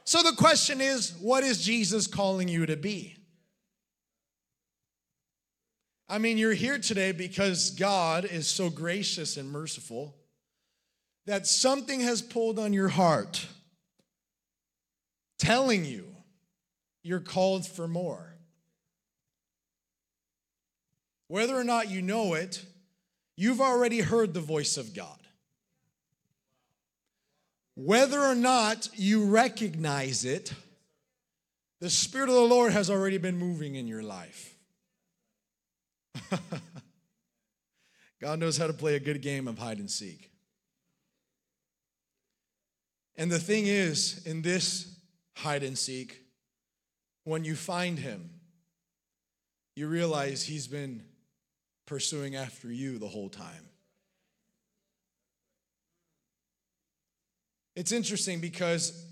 So 0.05 0.23
the 0.23 0.33
question 0.33 0.81
is 0.81 1.15
what 1.21 1.45
is 1.45 1.63
Jesus 1.63 2.07
calling 2.07 2.49
you 2.49 2.67
to 2.67 2.77
be? 2.77 3.20
I 6.11 6.19
mean, 6.19 6.39
you're 6.39 6.55
here 6.55 6.81
today 6.81 7.13
because 7.13 7.71
God 7.71 8.25
is 8.25 8.49
so 8.49 8.69
gracious 8.69 9.37
and 9.37 9.49
merciful 9.49 10.17
that 11.27 11.47
something 11.47 12.01
has 12.01 12.21
pulled 12.21 12.59
on 12.59 12.73
your 12.73 12.89
heart 12.89 13.47
telling 15.39 15.85
you 15.85 16.05
you're 17.05 17.21
called 17.21 17.65
for 17.65 17.87
more. 17.87 18.35
Whether 21.29 21.55
or 21.55 21.63
not 21.63 21.89
you 21.89 22.03
know 22.03 22.35
it, 22.35 22.65
you've 23.37 23.61
already 23.61 24.01
heard 24.01 24.35
the 24.35 24.41
voice 24.41 24.77
of 24.77 24.93
God. 24.93 25.17
Whether 27.77 28.19
or 28.19 28.35
not 28.35 28.89
you 28.97 29.27
recognize 29.27 30.25
it, 30.25 30.53
the 31.79 31.89
Spirit 31.89 32.31
of 32.31 32.35
the 32.35 32.41
Lord 32.41 32.73
has 32.73 32.91
already 32.91 33.19
been 33.19 33.39
moving 33.39 33.77
in 33.77 33.87
your 33.87 34.03
life. 34.03 34.50
God 38.21 38.39
knows 38.39 38.57
how 38.57 38.67
to 38.67 38.73
play 38.73 38.97
a 38.97 39.01
good 39.01 39.23
game 39.23 39.49
of 39.49 39.59
hide 39.59 39.79
and 39.79 39.91
seek. 39.91 40.31
And 43.17 43.31
the 43.31 43.39
thing 43.39 43.67
is, 43.67 44.23
in 44.27 44.43
this 44.43 44.99
hide 45.35 45.63
and 45.63 45.77
seek, 45.77 46.23
when 47.25 47.45
you 47.45 47.55
find 47.55 47.99
him, 47.99 48.31
you 49.77 49.89
realize 49.89 50.43
he's 50.43 50.67
been 50.67 51.03
pursuing 51.87 52.37
after 52.37 52.73
you 52.73 52.99
the 52.99 53.09
whole 53.09 53.29
time. 53.29 53.69
It's 57.77 57.93
interesting 57.93 58.41
because 58.41 59.07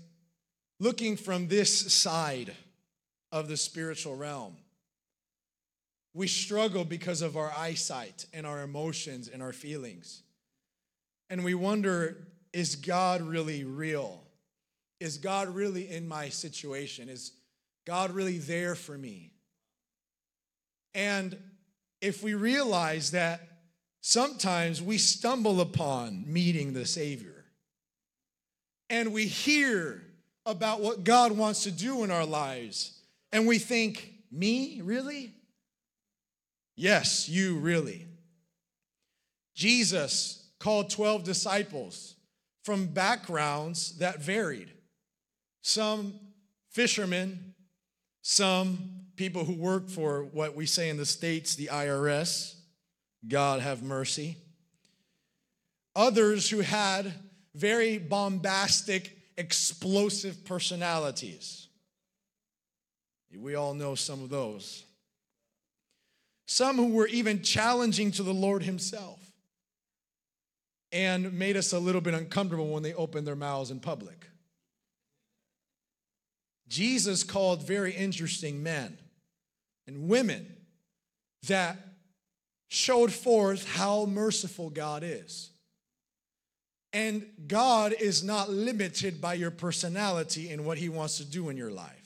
looking 0.79 1.17
from 1.17 1.47
this 1.47 1.91
side 1.91 2.53
of 3.31 3.47
the 3.47 3.57
spiritual 3.57 4.15
realm, 4.15 4.57
we 6.19 6.27
struggle 6.27 6.83
because 6.83 7.21
of 7.21 7.37
our 7.37 7.49
eyesight 7.57 8.25
and 8.33 8.45
our 8.45 8.61
emotions 8.61 9.29
and 9.29 9.41
our 9.41 9.53
feelings. 9.53 10.21
And 11.29 11.45
we 11.45 11.53
wonder 11.53 12.27
is 12.51 12.75
God 12.75 13.21
really 13.21 13.63
real? 13.63 14.21
Is 14.99 15.17
God 15.17 15.47
really 15.47 15.89
in 15.89 16.09
my 16.09 16.27
situation? 16.27 17.07
Is 17.07 17.31
God 17.85 18.11
really 18.11 18.37
there 18.37 18.75
for 18.75 18.97
me? 18.97 19.31
And 20.93 21.37
if 22.01 22.21
we 22.21 22.33
realize 22.33 23.11
that 23.11 23.39
sometimes 24.01 24.81
we 24.81 24.97
stumble 24.97 25.61
upon 25.61 26.25
meeting 26.27 26.73
the 26.73 26.85
Savior 26.85 27.45
and 28.89 29.13
we 29.13 29.25
hear 29.25 30.03
about 30.45 30.81
what 30.81 31.05
God 31.05 31.31
wants 31.31 31.63
to 31.63 31.71
do 31.71 32.03
in 32.03 32.11
our 32.11 32.25
lives, 32.25 32.99
and 33.31 33.47
we 33.47 33.57
think, 33.57 34.15
me, 34.29 34.81
really? 34.83 35.33
Yes, 36.79 37.27
you 37.27 37.57
really. 37.57 38.07
Jesus 39.53 40.47
called 40.59 40.89
12 40.89 41.25
disciples 41.25 42.15
from 42.63 42.85
backgrounds 42.85 43.97
that 43.97 44.21
varied. 44.21 44.71
Some 45.61 46.13
fishermen, 46.69 47.53
some 48.21 48.91
people 49.17 49.43
who 49.43 49.55
work 49.55 49.89
for 49.89 50.23
what 50.23 50.55
we 50.55 50.65
say 50.65 50.87
in 50.87 50.95
the 50.95 51.05
States, 51.05 51.55
the 51.55 51.65
IRS, 51.65 52.55
God 53.27 53.59
have 53.59 53.83
mercy. 53.83 54.37
Others 55.97 56.49
who 56.49 56.61
had 56.61 57.13
very 57.55 57.97
bombastic, 57.97 59.17
explosive 59.37 60.45
personalities. 60.45 61.67
We 63.37 63.55
all 63.55 63.73
know 63.73 63.95
some 63.95 64.23
of 64.23 64.29
those. 64.29 64.85
Some 66.49 66.77
who 66.77 66.87
were 66.87 67.05
even 67.05 67.43
challenging 67.43 68.09
to 68.13 68.23
the 68.23 68.33
Lord 68.33 68.63
Himself 68.63 69.19
and 70.91 71.31
made 71.33 71.55
us 71.55 71.73
a 71.73 71.77
little 71.79 72.01
bit 72.01 72.15
uncomfortable 72.15 72.69
when 72.69 72.81
they 72.81 72.95
opened 72.95 73.27
their 73.27 73.35
mouths 73.35 73.69
in 73.69 73.79
public. 73.79 74.27
Jesus 76.67 77.23
called 77.23 77.61
very 77.61 77.93
interesting 77.93 78.63
men 78.63 78.97
and 79.85 80.09
women 80.09 80.55
that 81.47 81.77
showed 82.67 83.13
forth 83.13 83.75
how 83.75 84.05
merciful 84.05 84.71
God 84.71 85.03
is. 85.05 85.51
And 86.93 87.27
God 87.45 87.93
is 87.93 88.23
not 88.23 88.49
limited 88.49 89.21
by 89.21 89.35
your 89.35 89.51
personality 89.51 90.49
and 90.49 90.65
what 90.65 90.79
He 90.79 90.89
wants 90.89 91.17
to 91.17 91.25
do 91.25 91.49
in 91.49 91.57
your 91.57 91.69
life. 91.69 91.98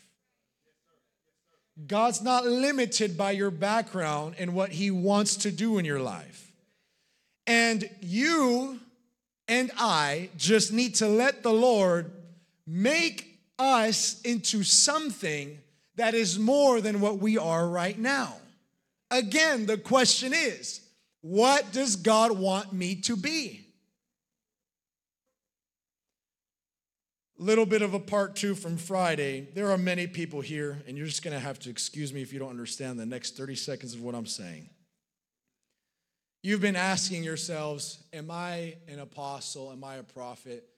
God's 1.88 2.22
not 2.22 2.46
limited 2.46 3.18
by 3.18 3.32
your 3.32 3.52
background 3.52 4.36
and 4.38 4.54
what 4.54 4.72
He 4.72 4.92
wants 4.92 5.38
to 5.38 5.52
do 5.52 5.78
in 5.78 5.86
your 5.86 6.00
life. 6.00 6.52
And 7.48 7.90
you 8.02 8.80
and 9.48 9.72
I 9.78 10.30
just 10.38 10.72
need 10.72 10.96
to 10.96 11.08
let 11.08 11.44
the 11.44 11.52
Lord 11.52 12.12
make 12.66 13.40
us 13.60 14.22
into 14.22 14.64
something 14.64 15.58
that 15.96 16.14
is 16.14 16.40
more 16.40 16.82
than 16.82 17.02
what 17.02 17.20
we 17.20 17.38
are 17.38 17.68
right 17.68 17.98
now. 17.98 18.36
Again, 19.12 19.66
the 19.66 19.78
question 19.78 20.34
is 20.34 20.82
what 21.22 21.72
does 21.72 21.96
God 21.96 22.32
want 22.32 22.74
me 22.74 22.96
to 22.96 23.16
be? 23.16 23.66
Little 27.44 27.66
bit 27.66 27.82
of 27.82 27.94
a 27.94 28.00
part 28.00 28.38
two 28.38 28.56
from 28.56 28.78
Friday. 28.78 29.50
There 29.54 29.70
are 29.70 29.78
many 29.78 30.08
people 30.08 30.40
here, 30.40 30.82
and 30.88 30.98
you're 30.98 31.08
just 31.08 31.24
gonna 31.24 31.42
have 31.42 31.60
to 31.60 31.70
excuse 31.70 32.14
me 32.14 32.22
if 32.22 32.32
you 32.32 32.40
don't 32.40 32.52
understand 32.52 32.98
the 32.98 33.06
next 33.06 33.36
30 33.36 33.56
seconds 33.56 33.94
of 33.94 34.02
what 34.02 34.16
I'm 34.16 34.26
saying. 34.26 34.70
You've 36.42 36.62
been 36.62 36.78
asking 36.78 37.22
yourselves, 37.26 38.02
Am 38.14 38.32
I 38.32 38.78
an 38.88 39.00
apostle? 39.00 39.74
Am 39.74 39.84
I 39.84 39.96
a 39.96 40.04
prophet? 40.04 40.70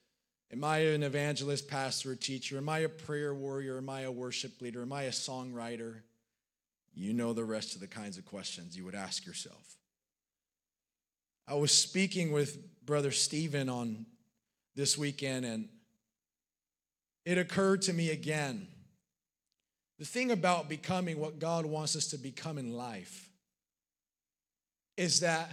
Am 0.51 0.63
I 0.63 0.79
an 0.79 1.03
evangelist, 1.03 1.67
pastor, 1.67 2.15
teacher? 2.15 2.57
Am 2.57 2.67
I 2.67 2.79
a 2.79 2.89
prayer 2.89 3.35
warrior? 3.35 3.77
Am 3.77 3.87
I 3.87 4.01
a 4.01 4.11
worship 4.11 4.59
leader? 4.59 4.81
Am 4.81 4.91
I 4.91 5.03
a 5.03 5.11
songwriter? 5.11 5.97
You 6.95 7.13
know 7.13 7.33
the 7.33 7.45
rest 7.45 7.75
of 7.75 7.81
the 7.81 7.87
kinds 7.87 8.17
of 8.17 8.25
questions 8.25 8.75
you 8.75 8.85
would 8.85 8.95
ask 8.95 9.23
yourself. 9.23 9.77
I 11.47 11.53
was 11.53 11.71
speaking 11.71 12.31
with 12.31 12.57
Brother 12.83 13.11
Stephen 13.11 13.69
on 13.69 14.07
this 14.75 14.97
weekend, 14.97 15.45
and 15.45 15.69
it 17.25 17.37
occurred 17.37 17.81
to 17.83 17.93
me 17.93 18.11
again 18.11 18.67
the 19.97 20.05
thing 20.05 20.31
about 20.31 20.67
becoming 20.67 21.19
what 21.19 21.39
God 21.39 21.65
wants 21.65 21.95
us 21.95 22.07
to 22.07 22.17
become 22.17 22.57
in 22.57 22.73
life 22.73 23.29
is 24.97 25.21
that 25.21 25.49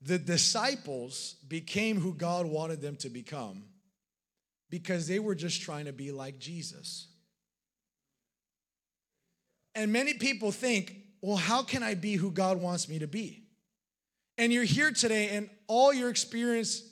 the 0.00 0.18
disciples 0.18 1.36
became 1.46 2.00
who 2.00 2.12
God 2.12 2.46
wanted 2.46 2.80
them 2.80 2.96
to 2.96 3.08
become 3.08 3.64
because 4.68 5.06
they 5.06 5.20
were 5.20 5.36
just 5.36 5.62
trying 5.62 5.84
to 5.84 5.92
be 5.92 6.10
like 6.10 6.38
Jesus. 6.38 7.06
And 9.74 9.92
many 9.92 10.14
people 10.14 10.50
think, 10.50 10.96
well, 11.20 11.36
how 11.36 11.62
can 11.62 11.84
I 11.84 11.94
be 11.94 12.16
who 12.16 12.32
God 12.32 12.60
wants 12.60 12.88
me 12.88 12.98
to 12.98 13.06
be? 13.06 13.44
And 14.38 14.52
you're 14.52 14.64
here 14.64 14.90
today, 14.90 15.28
and 15.36 15.48
all 15.68 15.92
your 15.92 16.08
experience 16.08 16.82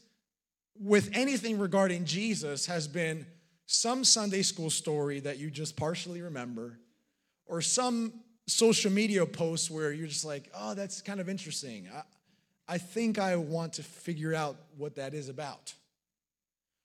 with 0.79 1.11
anything 1.13 1.59
regarding 1.59 2.05
Jesus 2.05 2.67
has 2.67 2.89
been 2.89 3.27
some 3.67 4.05
Sunday 4.05 4.43
school 4.43 4.71
story 4.71 5.21
that 5.21 5.39
you 5.39 5.51
just 5.51 5.77
partially 5.77 6.23
remember, 6.23 6.79
or 7.47 7.61
some 7.61 8.13
social 8.47 8.91
media 8.91 9.25
post 9.25 9.71
where 9.71 9.93
you're 9.93 10.09
just 10.09 10.25
like, 10.25 10.51
oh, 10.55 10.75
that's 10.75 11.01
kind 11.01 11.21
of 11.21 11.29
interesting. 11.29 11.89
I, 11.95 12.03
I 12.75 12.79
think 12.79 13.19
I 13.19 13.37
want 13.37 13.75
to 13.75 13.83
figure 13.83 14.35
out 14.35 14.57
what 14.77 14.97
that 14.97 15.15
is 15.15 15.29
about. 15.29 15.75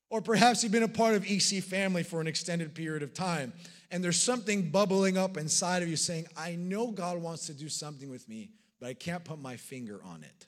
Or 0.10 0.22
perhaps 0.22 0.62
you've 0.62 0.72
been 0.72 0.84
a 0.84 0.88
part 0.88 1.16
of 1.16 1.26
EC 1.26 1.64
family 1.64 2.04
for 2.04 2.22
an 2.22 2.28
extended 2.28 2.76
period 2.76 3.02
of 3.02 3.14
time, 3.14 3.54
and 3.92 4.04
there's 4.04 4.22
something 4.22 4.70
bubbling 4.70 5.18
up 5.18 5.38
inside 5.38 5.82
of 5.82 5.90
you 5.90 5.96
saying, 5.96 6.28
I 6.38 6.56
know 6.56 6.92
God 6.92 7.18
wants 7.18 7.48
to 7.48 7.54
do 7.54 7.70
something 7.70 8.10
with 8.10 8.28
me, 8.30 8.52
but 8.80 8.88
I 8.88 8.94
can't 8.94 9.24
put 9.24 9.40
my 9.40 9.56
finger 9.56 10.02
on 10.04 10.24
it. 10.24 10.46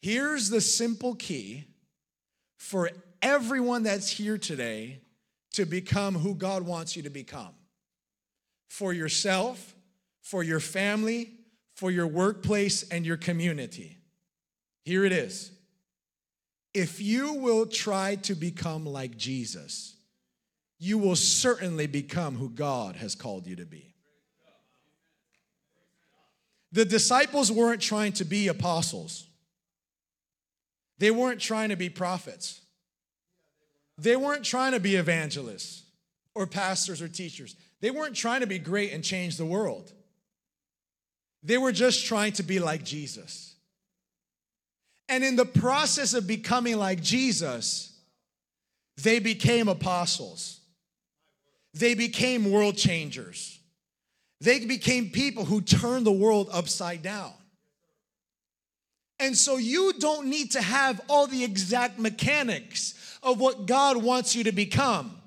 Here's 0.00 0.50
the 0.50 0.60
simple 0.60 1.14
key 1.14 1.64
for 2.58 2.90
everyone 3.22 3.84
that's 3.84 4.10
here 4.10 4.36
today 4.36 5.00
to 5.52 5.64
become 5.64 6.14
who 6.14 6.34
God 6.34 6.62
wants 6.62 6.96
you 6.96 7.02
to 7.04 7.10
become 7.10 7.54
for 8.68 8.92
yourself, 8.92 9.74
for 10.20 10.42
your 10.42 10.60
family, 10.60 11.30
for 11.74 11.90
your 11.90 12.06
workplace, 12.06 12.82
and 12.90 13.06
your 13.06 13.16
community. 13.16 13.96
Here 14.84 15.04
it 15.04 15.12
is. 15.12 15.52
If 16.74 17.00
you 17.00 17.34
will 17.34 17.66
try 17.66 18.16
to 18.16 18.34
become 18.34 18.84
like 18.84 19.16
Jesus, 19.16 19.96
you 20.78 20.98
will 20.98 21.16
certainly 21.16 21.86
become 21.86 22.36
who 22.36 22.50
God 22.50 22.96
has 22.96 23.14
called 23.14 23.46
you 23.46 23.56
to 23.56 23.64
be. 23.64 23.94
The 26.72 26.84
disciples 26.84 27.50
weren't 27.50 27.80
trying 27.80 28.12
to 28.14 28.24
be 28.24 28.48
apostles. 28.48 29.27
They 30.98 31.10
weren't 31.10 31.40
trying 31.40 31.68
to 31.70 31.76
be 31.76 31.88
prophets. 31.88 32.60
They 33.96 34.16
weren't 34.16 34.44
trying 34.44 34.72
to 34.72 34.80
be 34.80 34.96
evangelists 34.96 35.82
or 36.34 36.46
pastors 36.46 37.02
or 37.02 37.08
teachers. 37.08 37.56
They 37.80 37.90
weren't 37.90 38.14
trying 38.14 38.40
to 38.40 38.46
be 38.46 38.58
great 38.58 38.92
and 38.92 39.02
change 39.02 39.36
the 39.36 39.44
world. 39.44 39.92
They 41.42 41.58
were 41.58 41.72
just 41.72 42.06
trying 42.06 42.32
to 42.32 42.42
be 42.42 42.58
like 42.58 42.84
Jesus. 42.84 43.54
And 45.08 45.24
in 45.24 45.36
the 45.36 45.44
process 45.44 46.14
of 46.14 46.26
becoming 46.26 46.76
like 46.76 47.00
Jesus, 47.00 47.96
they 49.02 49.20
became 49.20 49.68
apostles. 49.68 50.60
They 51.74 51.94
became 51.94 52.50
world 52.50 52.76
changers. 52.76 53.58
They 54.40 54.64
became 54.64 55.10
people 55.10 55.44
who 55.44 55.60
turned 55.60 56.06
the 56.06 56.12
world 56.12 56.48
upside 56.52 57.02
down. 57.02 57.32
And 59.20 59.36
so 59.36 59.56
you 59.56 59.92
don't 59.98 60.28
need 60.28 60.52
to 60.52 60.62
have 60.62 61.00
all 61.08 61.26
the 61.26 61.42
exact 61.42 61.98
mechanics 61.98 62.94
of 63.22 63.40
what 63.40 63.66
God 63.66 63.96
wants 63.96 64.34
you 64.34 64.44
to 64.44 64.52
become. 64.52 65.17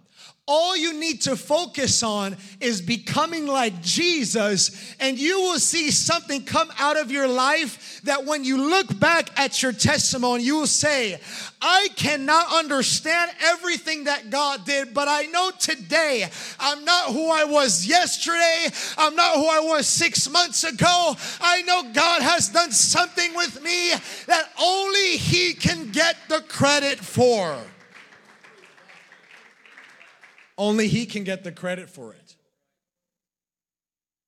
All 0.47 0.75
you 0.75 0.99
need 0.99 1.21
to 1.21 1.35
focus 1.35 2.01
on 2.01 2.35
is 2.59 2.81
becoming 2.81 3.45
like 3.45 3.81
Jesus, 3.81 4.95
and 4.99 5.17
you 5.17 5.39
will 5.39 5.59
see 5.59 5.91
something 5.91 6.43
come 6.43 6.69
out 6.79 6.97
of 6.97 7.11
your 7.11 7.27
life 7.27 8.01
that 8.05 8.25
when 8.25 8.43
you 8.43 8.57
look 8.57 8.99
back 8.99 9.29
at 9.39 9.61
your 9.61 9.71
testimony, 9.71 10.43
you 10.43 10.55
will 10.55 10.67
say, 10.67 11.19
I 11.61 11.89
cannot 11.95 12.53
understand 12.53 13.31
everything 13.43 14.05
that 14.05 14.31
God 14.31 14.65
did, 14.65 14.95
but 14.95 15.07
I 15.07 15.27
know 15.27 15.51
today 15.59 16.27
I'm 16.59 16.83
not 16.83 17.11
who 17.11 17.29
I 17.29 17.43
was 17.43 17.85
yesterday. 17.85 18.67
I'm 18.97 19.15
not 19.15 19.35
who 19.35 19.47
I 19.47 19.59
was 19.59 19.85
six 19.85 20.27
months 20.27 20.63
ago. 20.63 21.15
I 21.39 21.61
know 21.61 21.83
God 21.93 22.23
has 22.23 22.49
done 22.49 22.71
something 22.71 23.35
with 23.35 23.63
me 23.63 23.91
that 24.25 24.49
only 24.59 25.17
He 25.17 25.53
can 25.53 25.91
get 25.91 26.17
the 26.29 26.41
credit 26.47 26.99
for. 26.99 27.59
Only 30.61 30.87
He 30.87 31.07
can 31.07 31.23
get 31.23 31.43
the 31.43 31.51
credit 31.51 31.89
for 31.89 32.13
it. 32.13 32.35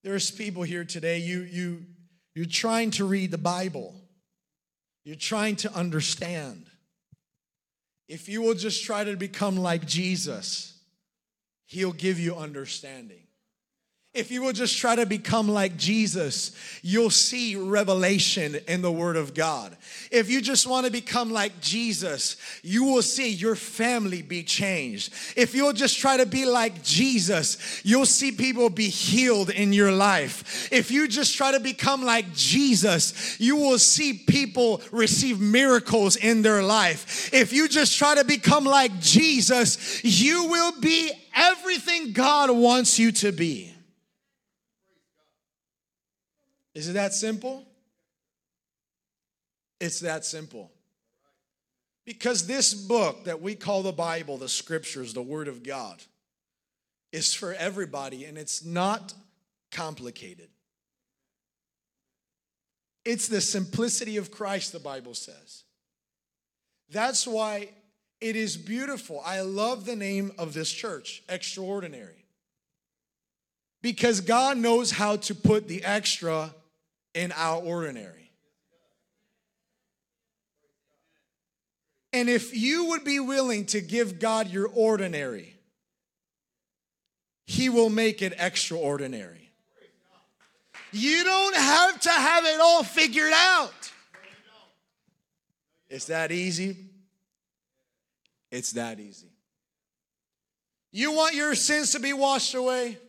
There's 0.04 0.32
people 0.32 0.63
here 0.63 0.84
today, 0.84 1.19
you, 1.19 1.41
you, 1.41 1.86
you're 2.34 2.48
trying 2.48 2.89
to 2.91 3.06
read 3.06 3.30
the 3.30 3.38
Bible, 3.38 3.93
you're 5.06 5.15
trying 5.15 5.58
to 5.58 5.72
understand. 5.76 6.65
If 8.10 8.28
you 8.28 8.41
will 8.41 8.56
just 8.56 8.84
try 8.84 9.04
to 9.04 9.15
become 9.15 9.58
like 9.58 9.86
Jesus, 9.86 10.76
He'll 11.67 11.93
give 11.93 12.19
you 12.19 12.36
understanding. 12.36 13.22
If 14.13 14.30
you 14.30 14.43
will 14.43 14.54
just 14.54 14.78
try 14.78 14.95
to 14.95 15.08
become 15.08 15.49
like 15.49 15.76
Jesus, 15.76 16.52
you'll 16.84 17.10
see 17.10 17.56
revelation 17.56 18.58
in 18.67 18.84
the 18.84 18.91
Word 18.91 19.15
of 19.15 19.34
God. 19.34 19.76
If 20.12 20.30
you 20.30 20.39
just 20.39 20.67
want 20.67 20.86
to 20.86 20.91
become 20.91 21.32
like 21.32 21.60
Jesus, 21.60 22.38
you 22.62 22.84
will 22.84 23.02
see 23.02 23.32
your 23.32 23.56
family 23.56 24.21
be 24.21 24.43
changed. 24.43 25.12
If 25.36 25.56
you'll 25.56 25.73
just 25.73 25.97
try 25.97 26.17
to 26.17 26.28
be 26.28 26.45
like 26.45 26.84
Jesus, 26.84 27.82
you'll 27.84 28.06
see 28.06 28.32
people 28.32 28.69
be 28.69 28.88
healed 28.88 29.49
in 29.49 29.73
your 29.73 29.91
life. 29.91 30.71
If 30.71 30.91
you 30.91 31.08
just 31.08 31.36
try 31.36 31.52
to 31.52 31.60
become 31.60 32.06
like 32.06 32.36
Jesus, 32.36 33.39
you 33.39 33.56
will 33.56 33.80
see 33.80 34.13
people 34.13 34.84
receive 34.91 35.39
miracles 35.39 36.17
in 36.17 36.43
their 36.43 36.62
life. 36.62 37.34
If 37.34 37.52
you 37.52 37.67
just 37.67 37.97
try 37.97 38.13
to 38.13 38.23
become 38.23 38.65
like 38.65 38.99
Jesus, 38.99 40.04
you 40.04 40.45
will 40.45 40.80
be 40.80 41.12
everything 41.36 42.13
God 42.13 42.52
wants 42.52 42.99
you 42.99 43.12
to 43.13 43.32
be. 43.32 43.72
Is 46.73 46.89
it 46.89 46.93
that 46.93 47.13
simple? 47.13 47.65
It's 49.79 49.99
that 49.99 50.25
simple. 50.25 50.71
Because 52.05 52.47
this 52.47 52.73
book 52.73 53.25
that 53.25 53.41
we 53.41 53.55
call 53.55 53.83
the 53.83 53.91
Bible, 53.91 54.38
the 54.38 54.49
scriptures, 54.49 55.13
the 55.13 55.21
Word 55.21 55.47
of 55.47 55.63
God, 55.63 56.01
is 57.12 57.33
for 57.33 57.53
everybody 57.53 58.25
and 58.25 58.38
it's 58.38 58.65
not 58.65 59.13
complicated. 59.71 60.49
It's 63.05 63.27
the 63.27 63.41
simplicity 63.41 64.17
of 64.17 64.31
Christ, 64.31 64.71
the 64.71 64.79
Bible 64.79 65.13
says. 65.13 65.63
That's 66.89 67.27
why 67.27 67.69
it 68.21 68.36
is 68.36 68.55
beautiful. 68.55 69.21
I 69.25 69.41
love 69.41 69.86
the 69.86 69.95
name 69.95 70.31
of 70.38 70.53
this 70.53 70.71
church, 70.71 71.23
Extraordinary. 71.27 72.25
Because 73.81 74.21
God 74.21 74.57
knows 74.57 74.91
how 74.91 75.17
to 75.17 75.36
put 75.36 75.67
the 75.67 75.83
extra 75.83 76.53
in 77.13 77.32
our 77.34 77.62
ordinary. 77.62 78.32
And 82.12 82.30
if 82.30 82.56
you 82.56 82.86
would 82.89 83.04
be 83.04 83.19
willing 83.19 83.65
to 83.67 83.82
give 83.82 84.19
God 84.19 84.47
your 84.49 84.67
ordinary, 84.67 85.56
He 87.45 87.69
will 87.69 87.89
make 87.89 88.21
it 88.21 88.34
extraordinary. 88.38 89.52
You 90.91 91.23
don't 91.23 91.56
have 91.56 91.99
to 92.02 92.12
have 92.12 92.45
it 92.45 92.60
all 92.62 92.84
figured 92.84 93.34
out. 93.34 93.91
It's 95.89 96.06
that 96.06 96.32
easy. 96.32 96.78
It's 98.52 98.73
that 98.73 98.99
easy. 98.99 99.32
You 100.91 101.12
want 101.13 101.34
your 101.34 101.56
sins 101.56 101.91
to 101.93 101.99
be 101.99 102.13
washed 102.13 102.54
away? 102.54 102.99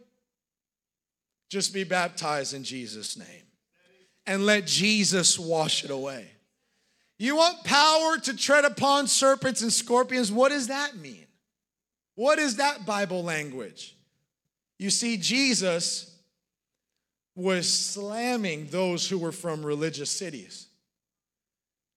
Just 1.51 1.75
be 1.75 1.85
baptized 1.85 2.55
in 2.55 2.65
Jesus' 2.65 3.19
name 3.19 3.45
and 4.27 4.47
let 4.47 4.67
Jesus 4.67 5.39
wash 5.39 5.85
it 5.85 5.91
away. 5.91 6.29
You 7.19 7.37
want 7.37 7.65
power 7.65 8.19
to 8.19 8.37
tread 8.37 8.65
upon 8.65 9.07
serpents 9.07 9.63
and 9.63 9.73
scorpions? 9.73 10.33
What 10.33 10.51
does 10.51 10.69
that 10.69 10.97
mean? 10.97 11.27
What 12.17 12.39
is 12.39 12.57
that 12.57 12.87
Bible 12.87 13.23
language? 13.23 13.97
You 14.79 14.91
see, 14.91 15.17
Jesus 15.17 16.15
was 17.37 17.73
slamming 17.73 18.67
those 18.67 19.09
who 19.09 19.19
were 19.19 19.33
from 19.33 19.65
religious 19.65 20.11
cities. 20.11 20.69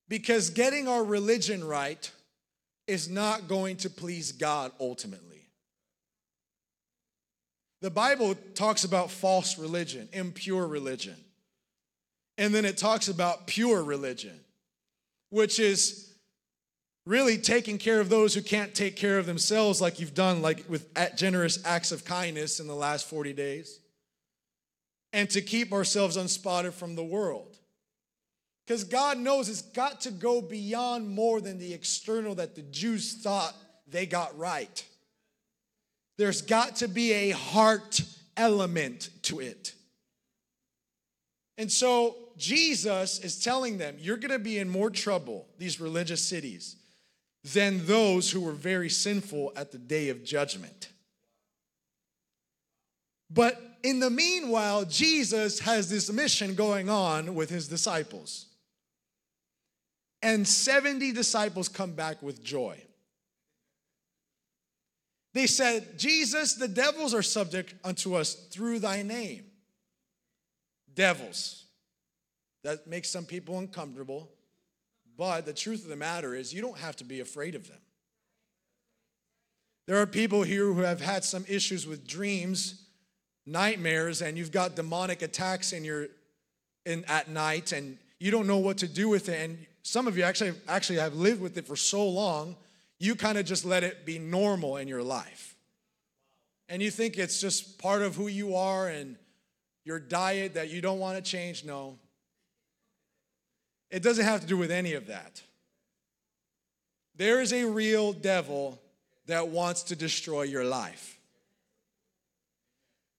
Because 0.09 0.49
getting 0.49 0.87
our 0.87 1.03
religion 1.03 1.63
right 1.63 2.09
is 2.87 3.09
not 3.09 3.47
going 3.47 3.77
to 3.77 3.89
please 3.89 4.31
God 4.31 4.71
ultimately. 4.79 5.45
The 7.81 7.91
Bible 7.91 8.35
talks 8.55 8.85
about 8.85 9.11
false 9.11 9.59
religion, 9.59 10.09
impure 10.13 10.65
religion. 10.65 11.15
And 12.37 12.53
then 12.53 12.65
it 12.65 12.77
talks 12.77 13.07
about 13.07 13.47
pure 13.47 13.83
religion, 13.83 14.39
which 15.29 15.59
is 15.59 16.13
really 17.05 17.37
taking 17.37 17.77
care 17.77 17.99
of 17.99 18.09
those 18.09 18.33
who 18.33 18.41
can't 18.41 18.75
take 18.75 18.95
care 18.95 19.17
of 19.17 19.25
themselves, 19.25 19.81
like 19.81 19.99
you've 19.99 20.13
done, 20.13 20.41
like 20.41 20.65
with 20.67 20.87
generous 21.15 21.57
acts 21.65 21.91
of 21.91 22.03
kindness 22.03 22.59
in 22.59 22.67
the 22.67 22.75
last 22.75 23.09
40 23.09 23.33
days, 23.33 23.79
and 25.13 25.29
to 25.29 25.41
keep 25.41 25.71
ourselves 25.71 26.17
unspotted 26.17 26.73
from 26.73 26.95
the 26.95 27.03
world. 27.03 27.57
Because 28.65 28.83
God 28.83 29.17
knows 29.17 29.47
it's 29.47 29.61
got 29.61 30.01
to 30.01 30.11
go 30.11 30.41
beyond 30.41 31.07
more 31.07 31.39
than 31.39 31.57
the 31.57 31.73
external 31.73 32.35
that 32.35 32.55
the 32.55 32.61
Jews 32.63 33.13
thought 33.23 33.55
they 33.87 34.05
got 34.05 34.37
right. 34.37 34.85
There's 36.17 36.41
got 36.41 36.77
to 36.77 36.89
be 36.89 37.13
a 37.13 37.29
heart 37.29 38.01
element 38.35 39.09
to 39.23 39.39
it. 39.39 39.73
And 41.57 41.71
so 41.71 42.17
Jesus 42.37 43.19
is 43.19 43.43
telling 43.43 43.77
them, 43.77 43.95
you're 43.99 44.17
going 44.17 44.31
to 44.31 44.39
be 44.39 44.57
in 44.59 44.69
more 44.69 44.89
trouble, 44.89 45.47
these 45.57 45.81
religious 45.81 46.23
cities, 46.23 46.75
than 47.43 47.85
those 47.85 48.29
who 48.29 48.41
were 48.41 48.51
very 48.51 48.89
sinful 48.89 49.53
at 49.55 49.71
the 49.71 49.77
day 49.77 50.09
of 50.09 50.23
judgment. 50.23 50.89
But 53.29 53.61
in 53.83 53.99
the 53.99 54.09
meanwhile, 54.09 54.85
Jesus 54.85 55.59
has 55.59 55.89
this 55.89 56.11
mission 56.11 56.55
going 56.55 56.89
on 56.89 57.35
with 57.35 57.49
his 57.49 57.67
disciples. 57.67 58.47
And 60.21 60.47
70 60.47 61.11
disciples 61.11 61.69
come 61.69 61.91
back 61.91 62.21
with 62.23 62.43
joy. 62.43 62.81
They 65.33 65.45
said, 65.45 65.99
Jesus, 65.99 66.55
the 66.55 66.67
devils 66.67 67.13
are 67.13 67.21
subject 67.21 67.75
unto 67.83 68.15
us 68.15 68.33
through 68.33 68.79
thy 68.79 69.03
name. 69.03 69.45
Devils. 70.95 71.66
That 72.67 72.85
makes 72.85 73.09
some 73.09 73.23
people 73.23 73.57
uncomfortable. 73.59 74.29
But 75.17 75.45
the 75.45 75.53
truth 75.53 75.83
of 75.83 75.89
the 75.89 75.95
matter 75.95 76.35
is, 76.35 76.53
you 76.53 76.61
don't 76.61 76.77
have 76.77 76.97
to 76.97 77.05
be 77.05 77.21
afraid 77.21 77.55
of 77.55 77.65
them. 77.69 77.77
There 79.85 79.95
are 80.01 80.05
people 80.05 80.43
here 80.43 80.65
who 80.65 80.81
have 80.81 80.99
had 80.99 81.23
some 81.23 81.45
issues 81.47 81.87
with 81.87 82.05
dreams, 82.05 82.83
nightmares, 83.45 84.21
and 84.21 84.37
you've 84.37 84.51
got 84.51 84.75
demonic 84.75 85.21
attacks 85.21 85.71
in 85.71 85.85
your 85.85 86.07
in 86.85 87.05
at 87.05 87.29
night, 87.29 87.71
and 87.71 87.97
you 88.19 88.31
don't 88.31 88.47
know 88.47 88.57
what 88.57 88.79
to 88.79 88.87
do 88.89 89.07
with 89.07 89.29
it. 89.29 89.49
And 89.49 89.65
some 89.83 90.05
of 90.05 90.17
you 90.17 90.23
actually 90.23 90.51
actually 90.67 90.99
have 90.99 91.13
lived 91.13 91.39
with 91.41 91.57
it 91.57 91.65
for 91.65 91.77
so 91.77 92.05
long, 92.05 92.57
you 92.99 93.15
kind 93.15 93.37
of 93.37 93.45
just 93.45 93.63
let 93.63 93.85
it 93.85 94.05
be 94.05 94.19
normal 94.19 94.75
in 94.75 94.89
your 94.89 95.03
life. 95.03 95.55
And 96.67 96.81
you 96.81 96.91
think 96.91 97.17
it's 97.17 97.39
just 97.39 97.79
part 97.79 98.01
of 98.01 98.17
who 98.17 98.27
you 98.27 98.57
are 98.57 98.89
and 98.89 99.15
your 99.85 100.01
diet 100.01 100.55
that 100.55 100.69
you 100.69 100.81
don't 100.81 100.99
want 100.99 101.15
to 101.15 101.23
change. 101.23 101.63
No, 101.63 101.97
it 103.89 104.03
doesn't 104.03 104.25
have 104.25 104.41
to 104.41 104.47
do 104.47 104.57
with 104.57 104.71
any 104.71 104.93
of 104.93 105.07
that. 105.07 105.41
There 107.15 107.41
is 107.41 107.53
a 107.53 107.65
real 107.65 108.13
devil 108.13 108.79
that 109.25 109.47
wants 109.47 109.83
to 109.83 109.95
destroy 109.95 110.43
your 110.43 110.63
life. 110.63 111.19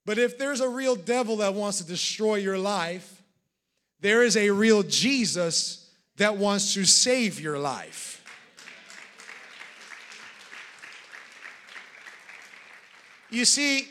But 0.07 0.19
if 0.19 0.39
there's 0.39 0.61
a 0.61 0.69
real 0.69 0.97
devil 0.97 1.37
that 1.39 1.55
wants 1.55 1.79
to 1.79 1.85
destroy 1.85 2.37
your 2.37 2.59
life, 2.59 3.23
there 4.01 4.23
is 4.23 4.37
a 4.37 4.51
real 4.51 4.83
Jesus 4.83 5.91
that 6.17 6.37
wants 6.37 6.75
to 6.75 6.85
save 6.85 7.41
your 7.41 7.59
life. 7.59 8.25
You 13.31 13.45
see, 13.45 13.89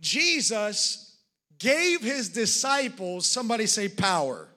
Jesus 0.00 1.16
gave 1.58 2.00
his 2.00 2.28
disciples, 2.28 3.26
somebody 3.26 3.66
say 3.66 3.88
power 3.88 4.48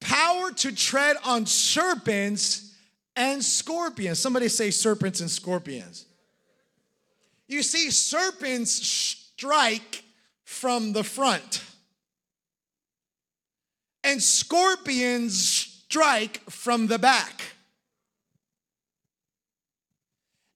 power 0.00 0.50
to 0.50 0.74
tread 0.74 1.16
on 1.24 1.46
serpents 1.46 2.74
and 3.16 3.44
scorpions. 3.44 4.18
Somebody 4.18 4.48
say 4.48 4.70
serpents 4.70 5.20
and 5.20 5.30
scorpions. 5.30 6.06
You 7.48 7.62
see, 7.62 7.90
serpents 7.90 8.70
strike 8.70 10.04
from 10.44 10.92
the 10.92 11.04
front, 11.04 11.62
and 14.02 14.22
scorpions 14.22 15.36
strike 15.36 16.40
from 16.50 16.86
the 16.86 16.98
back. 16.98 17.42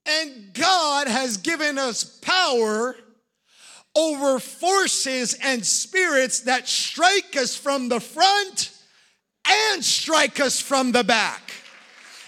And 0.06 0.52
God 0.52 1.08
has 1.08 1.38
given 1.38 1.78
us 1.78 2.04
power 2.04 2.96
over 3.96 4.38
forces 4.38 5.34
and 5.34 5.64
spirits 5.64 6.40
that 6.40 6.68
strike 6.68 7.36
us 7.36 7.56
from 7.56 7.88
the 7.88 8.00
front 8.00 8.73
and 9.48 9.84
strike 9.84 10.40
us 10.40 10.60
from 10.60 10.92
the 10.92 11.04
back. 11.04 11.44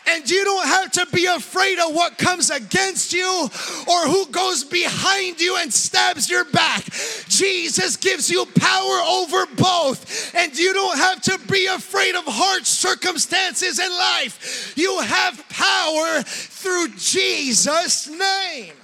And 0.08 0.30
you 0.30 0.44
don't 0.44 0.66
have 0.66 0.92
to 0.92 1.06
be 1.12 1.26
afraid 1.26 1.80
of 1.80 1.92
what 1.92 2.16
comes 2.16 2.50
against 2.50 3.12
you 3.12 3.48
or 3.88 4.06
who 4.06 4.26
goes 4.26 4.62
behind 4.62 5.40
you 5.40 5.56
and 5.56 5.72
stabs 5.72 6.30
your 6.30 6.44
back. 6.44 6.84
Jesus 7.28 7.96
gives 7.96 8.30
you 8.30 8.46
power 8.54 9.00
over 9.08 9.46
both. 9.56 10.32
And 10.36 10.56
you 10.56 10.72
don't 10.72 10.96
have 10.96 11.22
to 11.22 11.40
be 11.50 11.66
afraid 11.66 12.14
of 12.14 12.22
hard 12.24 12.66
circumstances 12.66 13.80
in 13.80 13.90
life. 13.90 14.74
You 14.76 15.00
have 15.00 15.44
power 15.48 16.22
through 16.22 16.90
Jesus' 16.96 18.08
name. 18.08 18.74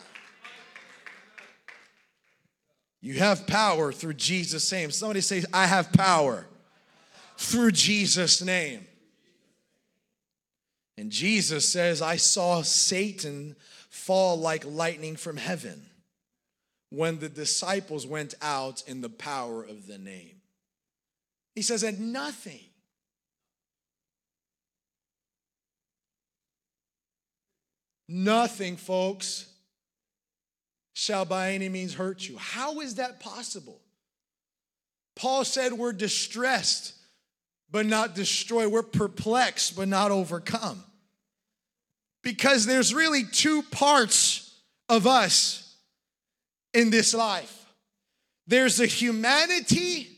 You 3.00 3.14
have 3.14 3.46
power 3.46 3.92
through 3.92 4.14
Jesus' 4.14 4.70
name. 4.72 4.90
Somebody 4.90 5.20
say, 5.20 5.44
I 5.52 5.66
have 5.66 5.92
power 5.92 6.46
through 7.42 7.72
Jesus' 7.72 8.42
name. 8.42 8.86
And 10.96 11.10
Jesus 11.10 11.68
says, 11.68 12.00
I 12.02 12.16
saw 12.16 12.62
Satan 12.62 13.56
fall 13.90 14.38
like 14.38 14.64
lightning 14.64 15.16
from 15.16 15.36
heaven 15.36 15.82
when 16.90 17.18
the 17.18 17.28
disciples 17.28 18.06
went 18.06 18.34
out 18.42 18.82
in 18.86 19.00
the 19.00 19.08
power 19.08 19.62
of 19.62 19.86
the 19.86 19.98
name. 19.98 20.36
He 21.54 21.62
says, 21.62 21.82
and 21.82 22.12
nothing. 22.12 22.60
Nothing, 28.08 28.76
folks, 28.76 29.46
shall 30.92 31.24
by 31.24 31.52
any 31.52 31.70
means 31.70 31.94
hurt 31.94 32.28
you. 32.28 32.36
How 32.36 32.80
is 32.80 32.96
that 32.96 33.20
possible? 33.20 33.80
Paul 35.16 35.44
said 35.44 35.72
we're 35.72 35.92
distressed, 35.92 36.94
but 37.72 37.86
not 37.86 38.14
destroyed. 38.14 38.70
We're 38.70 38.82
perplexed, 38.82 39.74
but 39.74 39.88
not 39.88 40.10
overcome. 40.10 40.84
Because 42.22 42.66
there's 42.66 42.94
really 42.94 43.24
two 43.24 43.62
parts 43.62 44.60
of 44.88 45.06
us 45.06 45.74
in 46.72 46.90
this 46.90 47.12
life 47.14 47.58
there's 48.46 48.76
the 48.76 48.86
humanity 48.86 50.08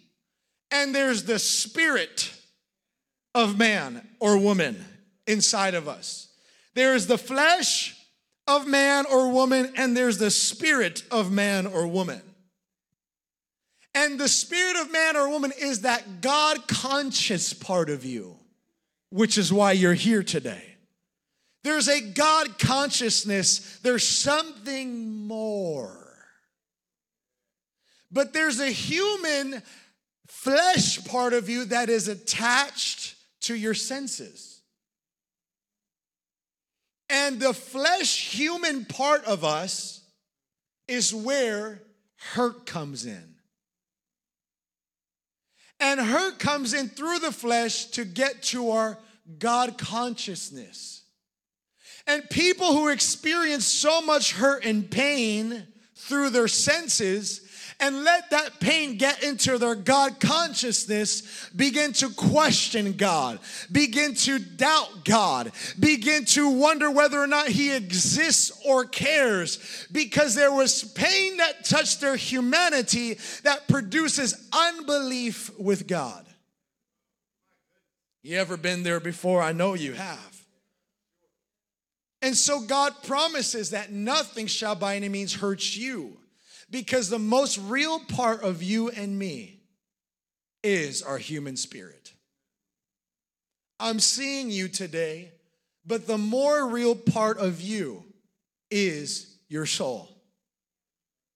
and 0.70 0.94
there's 0.94 1.24
the 1.24 1.38
spirit 1.38 2.32
of 3.34 3.58
man 3.58 4.06
or 4.18 4.38
woman 4.38 4.82
inside 5.26 5.74
of 5.74 5.88
us. 5.88 6.28
There 6.74 6.94
is 6.94 7.06
the 7.06 7.18
flesh 7.18 7.94
of 8.46 8.66
man 8.66 9.04
or 9.06 9.30
woman, 9.30 9.72
and 9.76 9.96
there's 9.96 10.18
the 10.18 10.30
spirit 10.30 11.04
of 11.10 11.30
man 11.30 11.66
or 11.66 11.86
woman. 11.86 12.20
And 13.94 14.18
the 14.18 14.28
spirit 14.28 14.76
of 14.76 14.90
man 14.90 15.16
or 15.16 15.28
woman 15.28 15.52
is 15.56 15.82
that 15.82 16.20
God 16.20 16.66
conscious 16.66 17.52
part 17.52 17.88
of 17.88 18.04
you, 18.04 18.36
which 19.10 19.38
is 19.38 19.52
why 19.52 19.72
you're 19.72 19.94
here 19.94 20.22
today. 20.22 20.62
There's 21.62 21.88
a 21.88 22.00
God 22.00 22.58
consciousness, 22.58 23.78
there's 23.82 24.06
something 24.06 25.26
more. 25.26 26.00
But 28.10 28.32
there's 28.32 28.60
a 28.60 28.70
human 28.70 29.62
flesh 30.28 31.04
part 31.04 31.32
of 31.32 31.48
you 31.48 31.64
that 31.66 31.88
is 31.88 32.08
attached 32.08 33.14
to 33.42 33.54
your 33.54 33.74
senses. 33.74 34.60
And 37.08 37.40
the 37.40 37.54
flesh 37.54 38.32
human 38.32 38.84
part 38.84 39.24
of 39.24 39.44
us 39.44 40.02
is 40.88 41.14
where 41.14 41.80
hurt 42.16 42.66
comes 42.66 43.06
in. 43.06 43.33
And 45.80 46.00
hurt 46.00 46.38
comes 46.38 46.72
in 46.72 46.88
through 46.88 47.18
the 47.18 47.32
flesh 47.32 47.86
to 47.86 48.04
get 48.04 48.42
to 48.44 48.70
our 48.70 48.98
God 49.38 49.78
consciousness. 49.78 51.02
And 52.06 52.28
people 52.30 52.72
who 52.72 52.88
experience 52.88 53.64
so 53.64 54.02
much 54.02 54.32
hurt 54.32 54.64
and 54.64 54.90
pain 54.90 55.66
through 55.94 56.30
their 56.30 56.48
senses 56.48 57.43
and 57.80 58.04
let 58.04 58.30
that 58.30 58.60
pain 58.60 58.96
get 58.96 59.22
into 59.22 59.58
their 59.58 59.74
God 59.74 60.20
consciousness, 60.20 61.50
begin 61.54 61.92
to 61.94 62.10
question 62.10 62.92
God, 62.92 63.40
begin 63.70 64.14
to 64.14 64.38
doubt 64.38 65.04
God, 65.04 65.52
begin 65.78 66.24
to 66.26 66.48
wonder 66.48 66.90
whether 66.90 67.20
or 67.20 67.26
not 67.26 67.48
He 67.48 67.74
exists 67.74 68.52
or 68.64 68.84
cares, 68.84 69.86
because 69.92 70.34
there 70.34 70.52
was 70.52 70.84
pain 70.92 71.38
that 71.38 71.64
touched 71.64 72.00
their 72.00 72.16
humanity 72.16 73.18
that 73.42 73.68
produces 73.68 74.48
unbelief 74.52 75.50
with 75.58 75.86
God. 75.86 76.24
You 78.22 78.38
ever 78.38 78.56
been 78.56 78.82
there 78.82 79.00
before? 79.00 79.42
I 79.42 79.52
know 79.52 79.74
you 79.74 79.92
have. 79.92 80.46
And 82.22 82.34
so 82.34 82.62
God 82.62 82.94
promises 83.02 83.70
that 83.70 83.92
nothing 83.92 84.46
shall 84.46 84.74
by 84.74 84.96
any 84.96 85.10
means 85.10 85.34
hurt 85.34 85.76
you. 85.76 86.16
Because 86.74 87.08
the 87.08 87.20
most 87.20 87.56
real 87.56 88.00
part 88.00 88.42
of 88.42 88.60
you 88.60 88.88
and 88.88 89.16
me 89.16 89.60
is 90.64 91.02
our 91.02 91.18
human 91.18 91.56
spirit. 91.56 92.12
I'm 93.78 94.00
seeing 94.00 94.50
you 94.50 94.66
today, 94.66 95.30
but 95.86 96.08
the 96.08 96.18
more 96.18 96.66
real 96.66 96.96
part 96.96 97.38
of 97.38 97.60
you 97.60 98.02
is 98.72 99.36
your 99.48 99.66
soul 99.66 100.20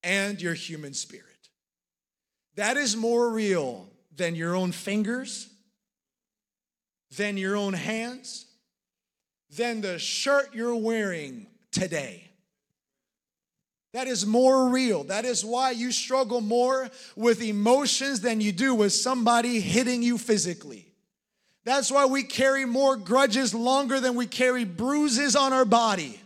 and 0.03 0.42
your 0.42 0.55
human 0.55 0.92
spirit. 0.92 1.51
That 2.57 2.77
is 2.77 2.96
more 2.96 3.31
real 3.31 3.88
than 4.16 4.35
your 4.35 4.57
own 4.57 4.72
fingers, 4.72 5.48
than 7.16 7.37
your 7.37 7.55
own 7.55 7.74
hands, 7.74 8.44
than 9.57 9.83
the 9.83 10.01
shirt 10.01 10.53
you're 10.53 10.74
wearing 10.74 11.46
today. 11.70 12.27
That 13.94 14.07
is 14.07 14.27
more 14.27 14.68
real. 14.68 15.05
That 15.05 15.24
is 15.24 15.44
why 15.44 15.70
you 15.70 15.92
struggle 15.92 16.40
more 16.40 16.90
with 17.16 17.40
emotions 17.42 18.20
than 18.20 18.40
you 18.40 18.53
do 18.53 18.74
with 18.74 18.92
somebody 18.92 19.61
hitting 19.61 20.03
you 20.03 20.18
physically. 20.18 20.92
That's 21.64 21.90
why 21.90 22.07
we 22.07 22.22
carry 22.22 22.64
more 22.64 22.96
grudges 22.96 23.55
longer 23.55 24.01
than 24.01 24.14
we 24.14 24.27
carry 24.27 24.64
bruises 24.64 25.37
on 25.37 25.53
our 25.53 25.64
body. 25.64 26.20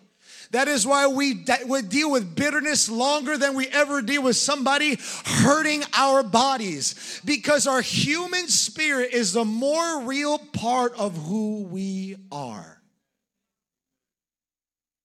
That 0.53 0.68
is 0.68 0.87
why 0.87 1.07
we, 1.07 1.44
we 1.66 1.83
deal 1.83 2.11
with 2.11 2.37
bitterness 2.37 2.90
longer 2.90 3.38
than 3.38 3.55
we 3.57 3.66
ever 3.68 4.03
deal 4.03 4.22
with 4.22 4.37
somebody 4.37 4.98
hurting 5.25 5.83
our 5.94 6.22
bodies. 6.22 7.20
Because 7.25 7.66
our 7.66 7.81
human 7.81 8.48
spirit 8.48 9.14
is 9.14 9.33
the 9.33 9.46
more 9.46 10.03
real 10.03 10.38
part 10.38 10.94
of 10.98 11.16
who 11.16 11.62
we 11.62 12.16
are. 12.31 12.83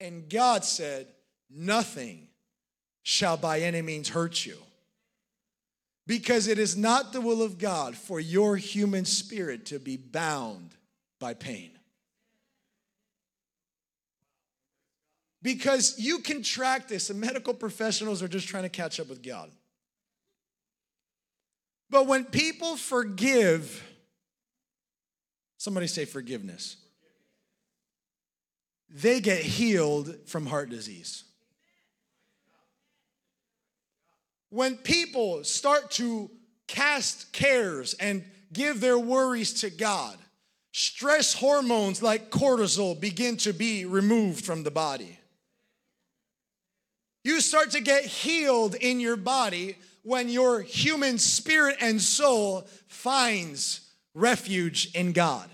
And 0.02 0.30
God 0.30 0.66
said, 0.66 1.08
Nothing 1.50 2.28
shall 3.10 3.38
by 3.38 3.62
any 3.62 3.82
means 3.82 4.10
hurt 4.10 4.46
you. 4.46 4.58
Because 6.08 6.50
it 6.50 6.60
is 6.60 6.76
not 6.76 7.14
the 7.14 7.22
will 7.22 7.42
of 7.42 7.58
God 7.58 7.96
for 7.96 8.20
your 8.20 8.58
human 8.58 9.06
spirit 9.06 9.68
to 9.68 9.80
be 9.80 9.96
bound 9.96 10.76
by 11.18 11.34
pain. 11.34 11.72
Because 15.42 15.98
you 15.98 16.20
can 16.20 16.44
track 16.44 16.90
this, 16.90 17.10
and 17.10 17.18
medical 17.18 17.54
professionals 17.54 18.22
are 18.22 18.28
just 18.28 18.50
trying 18.50 18.64
to 18.64 18.70
catch 18.70 19.00
up 19.00 19.08
with 19.08 19.24
God. 19.24 19.52
But 21.90 22.08
when 22.08 22.26
people 22.26 22.76
forgive, 22.76 23.88
somebody 25.56 25.88
say 25.88 26.04
forgiveness, 26.04 26.76
they 28.90 29.22
get 29.22 29.40
healed 29.40 30.14
from 30.26 30.46
heart 30.46 30.70
disease. 30.70 31.24
When 34.50 34.78
people 34.78 35.44
start 35.44 35.92
to 35.92 36.30
cast 36.68 37.32
cares 37.34 37.94
and 37.96 38.24
give 38.54 38.80
their 38.80 38.98
worries 38.98 39.62
to 39.62 39.70
God, 39.70 40.18
stress 40.72 41.34
hormones 41.34 42.02
like 42.02 42.30
cortisol 42.30 43.00
begin 43.00 43.38
to 43.38 43.54
be 43.54 43.86
removed 43.86 44.46
from 44.46 44.64
the 44.64 44.72
body. 44.72 45.20
You 47.24 47.42
start 47.42 47.72
to 47.72 47.82
get 47.82 48.06
healed 48.06 48.76
in 48.76 49.00
your 49.02 49.18
body 49.18 49.76
when 50.04 50.30
your 50.30 50.62
human 50.62 51.18
spirit 51.18 51.76
and 51.82 52.02
soul 52.02 52.66
finds 52.88 53.82
refuge 54.14 54.92
in 54.94 55.12
God. 55.12 55.50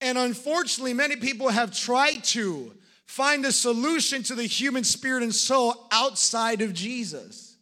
And 0.00 0.16
unfortunately, 0.16 0.94
many 0.94 1.16
people 1.16 1.48
have 1.48 1.76
tried 1.76 2.22
to 2.24 2.72
find 3.12 3.44
a 3.44 3.52
solution 3.52 4.22
to 4.22 4.34
the 4.34 4.44
human 4.44 4.82
spirit 4.84 5.22
and 5.22 5.34
soul 5.34 5.86
outside 5.92 6.62
of 6.62 6.72
Jesus. 6.72 7.58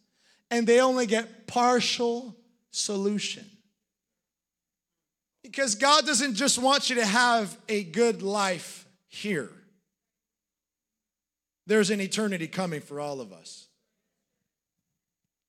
And 0.49 0.65
they 0.65 0.79
only 0.79 1.05
get 1.05 1.45
partial 1.45 2.37
solution. 2.71 3.45
Because 5.43 5.75
God 5.75 6.05
doesn't 6.05 6.35
just 6.35 6.57
want 6.57 6.89
you 6.89 6.95
to 6.95 7.05
have 7.05 7.57
a 7.67 7.83
good 7.83 8.21
life 8.21 8.85
here. 9.09 9.49
There's 11.67 11.89
an 11.89 11.99
eternity 11.99 12.47
coming 12.47 12.79
for 12.79 13.01
all 13.01 13.19
of 13.19 13.33
us. 13.33 13.67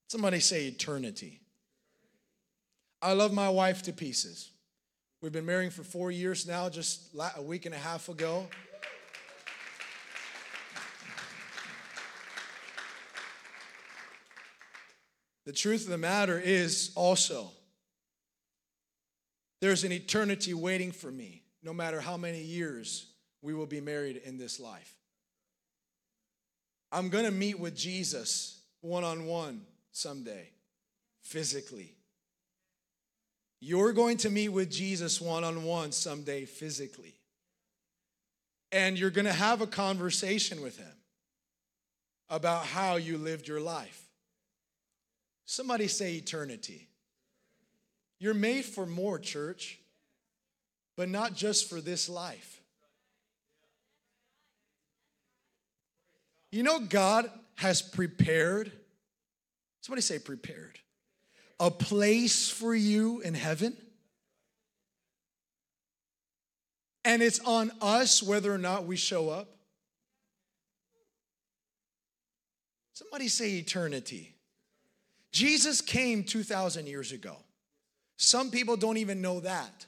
Somebody 0.08 0.40
say 0.40 0.66
eternity. 0.66 1.40
I 3.00 3.12
love 3.12 3.32
my 3.32 3.48
wife 3.48 3.82
to 3.82 3.92
pieces. 3.92 4.50
We've 5.20 5.32
been 5.32 5.46
married 5.46 5.72
for 5.72 5.84
four 5.84 6.10
years 6.10 6.44
now, 6.44 6.68
just 6.68 7.14
a 7.36 7.42
week 7.42 7.66
and 7.66 7.74
a 7.74 7.78
half 7.78 8.08
ago. 8.08 8.48
The 15.44 15.52
truth 15.52 15.84
of 15.84 15.90
the 15.90 15.98
matter 15.98 16.38
is 16.38 16.92
also 16.94 17.50
there's 19.60 19.84
an 19.84 19.92
eternity 19.92 20.54
waiting 20.54 20.92
for 20.92 21.10
me, 21.10 21.42
no 21.62 21.72
matter 21.72 22.00
how 22.00 22.16
many 22.16 22.42
years 22.42 23.06
we 23.42 23.54
will 23.54 23.66
be 23.66 23.80
married 23.80 24.20
in 24.24 24.38
this 24.38 24.58
life. 24.58 24.94
I'm 26.90 27.08
gonna 27.08 27.30
meet 27.30 27.58
with 27.58 27.76
Jesus 27.76 28.60
one 28.80 29.04
on 29.04 29.26
one 29.26 29.62
someday, 29.92 30.48
physically. 31.22 31.94
You're 33.60 33.92
going 33.92 34.16
to 34.18 34.30
meet 34.30 34.48
with 34.48 34.72
Jesus 34.72 35.20
one 35.20 35.44
on 35.44 35.62
one 35.62 35.92
someday, 35.92 36.44
physically. 36.44 37.14
And 38.72 38.98
you're 38.98 39.10
to 39.26 39.32
have 39.32 39.60
a 39.60 39.68
conversation 39.68 40.62
with 40.62 40.76
him 40.78 40.96
about 42.28 42.66
how 42.66 42.96
you 42.96 43.18
lived 43.18 43.46
your 43.46 43.60
life. 43.60 44.01
Somebody 45.52 45.86
say 45.86 46.14
eternity. 46.14 46.88
You're 48.18 48.32
made 48.32 48.64
for 48.64 48.86
more, 48.86 49.18
church, 49.18 49.78
but 50.96 51.10
not 51.10 51.34
just 51.34 51.68
for 51.68 51.82
this 51.82 52.08
life. 52.08 52.62
You 56.50 56.62
know, 56.62 56.80
God 56.80 57.30
has 57.56 57.82
prepared, 57.82 58.72
somebody 59.82 60.00
say 60.00 60.18
prepared, 60.18 60.78
a 61.60 61.70
place 61.70 62.48
for 62.48 62.74
you 62.74 63.20
in 63.20 63.34
heaven. 63.34 63.76
And 67.04 67.20
it's 67.20 67.40
on 67.40 67.70
us 67.82 68.22
whether 68.22 68.50
or 68.50 68.56
not 68.56 68.86
we 68.86 68.96
show 68.96 69.28
up. 69.28 69.54
Somebody 72.94 73.28
say 73.28 73.56
eternity. 73.56 74.32
Jesus 75.32 75.80
came 75.80 76.24
2,000 76.24 76.86
years 76.86 77.12
ago. 77.12 77.36
Some 78.18 78.50
people 78.50 78.76
don't 78.76 78.98
even 78.98 79.20
know 79.20 79.40
that. 79.40 79.86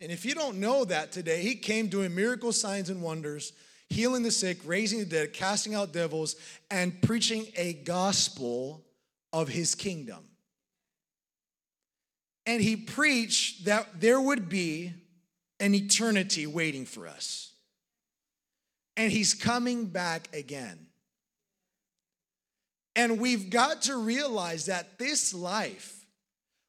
And 0.00 0.12
if 0.12 0.24
you 0.24 0.34
don't 0.34 0.60
know 0.60 0.84
that 0.84 1.10
today, 1.10 1.42
he 1.42 1.56
came 1.56 1.88
doing 1.88 2.14
miracle 2.14 2.52
signs 2.52 2.88
and 2.88 3.02
wonders, 3.02 3.52
healing 3.88 4.22
the 4.22 4.30
sick, 4.30 4.58
raising 4.64 5.00
the 5.00 5.06
dead, 5.06 5.32
casting 5.32 5.74
out 5.74 5.92
devils, 5.92 6.36
and 6.70 7.00
preaching 7.02 7.46
a 7.56 7.72
gospel 7.72 8.84
of 9.32 9.48
his 9.48 9.74
kingdom. 9.74 10.24
And 12.46 12.62
he 12.62 12.76
preached 12.76 13.64
that 13.64 14.00
there 14.00 14.20
would 14.20 14.48
be 14.48 14.92
an 15.60 15.74
eternity 15.74 16.46
waiting 16.46 16.86
for 16.86 17.08
us. 17.08 17.52
And 18.96 19.10
he's 19.12 19.34
coming 19.34 19.86
back 19.86 20.28
again. 20.32 20.86
And 22.98 23.20
we've 23.20 23.48
got 23.48 23.82
to 23.82 23.96
realize 23.96 24.66
that 24.66 24.98
this 24.98 25.32
life 25.32 26.04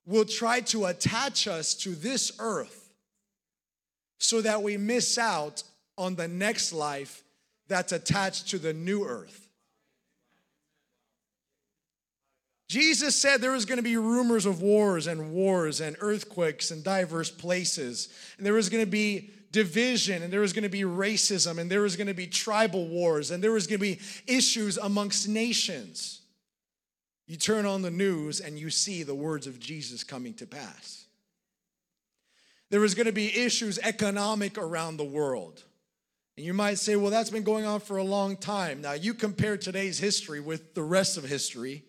will 0.05 0.25
try 0.25 0.59
to 0.59 0.85
attach 0.85 1.47
us 1.47 1.73
to 1.73 1.95
this 1.95 2.31
earth 2.37 2.91
so 4.19 4.39
that 4.41 4.61
we 4.61 4.77
miss 4.77 5.17
out 5.17 5.63
on 5.97 6.13
the 6.13 6.27
next 6.27 6.71
life 6.71 7.23
that's 7.67 7.93
attached 7.93 8.47
to 8.49 8.59
the 8.59 8.73
new 8.73 9.05
earth. 9.05 9.49
Jesus 12.67 13.15
said 13.15 13.41
there 13.41 13.53
was 13.53 13.65
going 13.65 13.77
to 13.77 13.83
be 13.83 13.97
rumors 13.97 14.45
of 14.45 14.61
wars 14.61 15.07
and 15.07 15.31
wars 15.31 15.81
and 15.81 15.95
earthquakes 15.99 16.69
in 16.69 16.83
diverse 16.83 17.31
places. 17.31 18.09
And 18.37 18.45
there 18.45 18.53
was 18.53 18.69
going 18.69 18.85
to 18.85 18.91
be 18.91 19.31
division 19.51 20.23
and 20.23 20.31
there 20.31 20.41
was 20.41 20.53
going 20.53 20.63
to 20.63 20.69
be 20.69 20.81
racism 20.81 21.57
and 21.57 21.69
there 21.69 21.81
was 21.81 21.95
going 21.95 22.07
to 22.07 22.13
be 22.13 22.27
tribal 22.27 22.87
wars 22.87 23.31
and 23.31 23.43
there 23.43 23.51
was 23.51 23.67
going 23.67 23.79
to 23.79 23.83
be 23.83 23.99
issues 24.27 24.77
amongst 24.77 25.27
nations. 25.27 26.21
You 27.27 27.37
turn 27.37 27.65
on 27.65 27.81
the 27.81 27.91
news 27.91 28.39
and 28.39 28.57
you 28.57 28.69
see 28.69 29.03
the 29.03 29.15
words 29.15 29.47
of 29.47 29.59
Jesus 29.59 30.03
coming 30.03 30.33
to 30.35 30.47
pass. 30.47 31.05
There 32.69 32.79
was 32.79 32.95
going 32.95 33.07
to 33.07 33.11
be 33.11 33.35
issues 33.35 33.79
economic 33.79 34.57
around 34.57 34.97
the 34.97 35.03
world. 35.03 35.63
And 36.37 36.45
you 36.45 36.53
might 36.53 36.77
say, 36.77 36.95
well, 36.95 37.11
that's 37.11 37.29
been 37.29 37.43
going 37.43 37.65
on 37.65 37.81
for 37.81 37.97
a 37.97 38.03
long 38.03 38.37
time. 38.37 38.81
Now, 38.81 38.93
you 38.93 39.13
compare 39.13 39.57
today's 39.57 39.99
history 39.99 40.39
with 40.39 40.73
the 40.73 40.83
rest 40.83 41.17
of 41.17 41.25
history, 41.25 41.83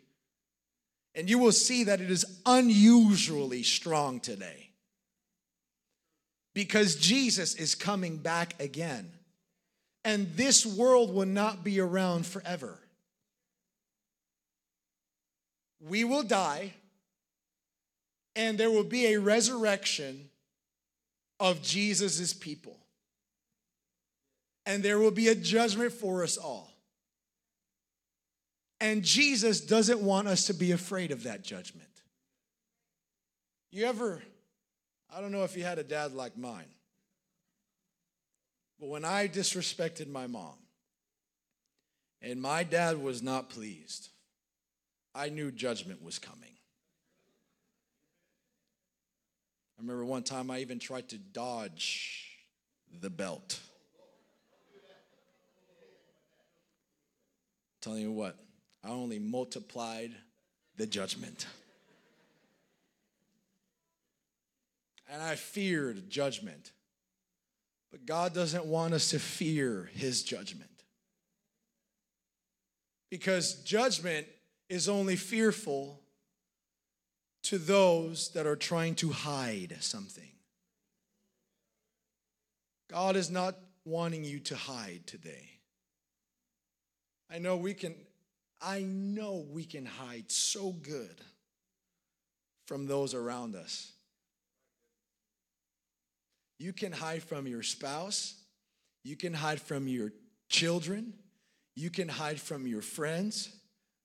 and 1.14 1.30
you 1.30 1.38
will 1.38 1.52
see 1.52 1.84
that 1.84 2.00
it 2.00 2.10
is 2.10 2.40
unusually 2.44 3.62
strong 3.62 4.18
today. 4.18 4.69
Because 6.54 6.96
Jesus 6.96 7.54
is 7.54 7.74
coming 7.74 8.16
back 8.16 8.60
again. 8.60 9.12
And 10.04 10.34
this 10.34 10.64
world 10.66 11.14
will 11.14 11.26
not 11.26 11.62
be 11.62 11.80
around 11.80 12.26
forever. 12.26 12.78
We 15.80 16.04
will 16.04 16.22
die, 16.22 16.74
and 18.36 18.58
there 18.58 18.70
will 18.70 18.84
be 18.84 19.06
a 19.06 19.20
resurrection 19.20 20.28
of 21.38 21.62
Jesus' 21.62 22.32
people. 22.34 22.76
And 24.66 24.82
there 24.82 24.98
will 24.98 25.10
be 25.10 25.28
a 25.28 25.34
judgment 25.34 25.92
for 25.92 26.22
us 26.22 26.36
all. 26.36 26.70
And 28.80 29.02
Jesus 29.02 29.60
doesn't 29.60 30.00
want 30.00 30.28
us 30.28 30.46
to 30.46 30.54
be 30.54 30.72
afraid 30.72 31.10
of 31.10 31.24
that 31.24 31.42
judgment. 31.42 31.88
You 33.70 33.86
ever, 33.86 34.22
I 35.14 35.20
don't 35.20 35.32
know 35.32 35.44
if 35.44 35.56
you 35.56 35.64
had 35.64 35.78
a 35.78 35.84
dad 35.84 36.12
like 36.12 36.36
mine, 36.36 36.72
but 38.78 38.88
when 38.88 39.04
I 39.04 39.28
disrespected 39.28 40.08
my 40.08 40.26
mom 40.26 40.54
and 42.22 42.40
my 42.40 42.62
dad 42.62 43.02
was 43.02 43.22
not 43.22 43.50
pleased, 43.50 44.08
I 45.14 45.28
knew 45.28 45.50
judgment 45.50 46.02
was 46.02 46.18
coming. 46.18 46.54
I 49.78 49.82
remember 49.82 50.04
one 50.04 50.22
time 50.22 50.50
I 50.50 50.60
even 50.60 50.78
tried 50.78 51.08
to 51.08 51.18
dodge 51.18 52.28
the 53.00 53.10
belt. 53.10 53.60
telling 57.80 58.02
you 58.02 58.12
what, 58.12 58.36
I 58.84 58.88
only 58.88 59.18
multiplied 59.18 60.14
the 60.76 60.86
judgment. 60.86 61.46
And 65.10 65.22
I 65.22 65.34
feared 65.34 66.08
judgment. 66.08 66.72
But 67.90 68.06
God 68.06 68.32
doesn't 68.32 68.64
want 68.64 68.94
us 68.94 69.10
to 69.10 69.18
fear 69.18 69.90
his 69.92 70.22
judgment. 70.22 70.70
Because 73.10 73.54
judgment 73.64 74.28
is 74.68 74.88
only 74.88 75.16
fearful 75.16 76.00
to 77.42 77.58
those 77.58 78.30
that 78.30 78.46
are 78.46 78.56
trying 78.56 78.94
to 78.96 79.10
hide 79.10 79.76
something. 79.80 80.30
God 82.88 83.16
is 83.16 83.30
not 83.30 83.56
wanting 83.84 84.24
you 84.24 84.38
to 84.40 84.56
hide 84.56 85.02
today. 85.06 85.50
I 87.28 87.38
know 87.38 87.56
we 87.56 87.74
can 87.74 87.94
I 88.62 88.82
know 88.82 89.46
we 89.50 89.64
can 89.64 89.86
hide 89.86 90.30
so 90.30 90.70
good 90.70 91.22
from 92.66 92.86
those 92.86 93.14
around 93.14 93.56
us. 93.56 93.92
You 96.60 96.74
can 96.74 96.92
hide 96.92 97.22
from 97.22 97.46
your 97.46 97.62
spouse, 97.62 98.34
you 99.02 99.16
can 99.16 99.32
hide 99.32 99.62
from 99.62 99.88
your 99.88 100.12
children, 100.50 101.14
you 101.74 101.88
can 101.88 102.06
hide 102.06 102.38
from 102.38 102.66
your 102.66 102.82
friends, 102.82 103.48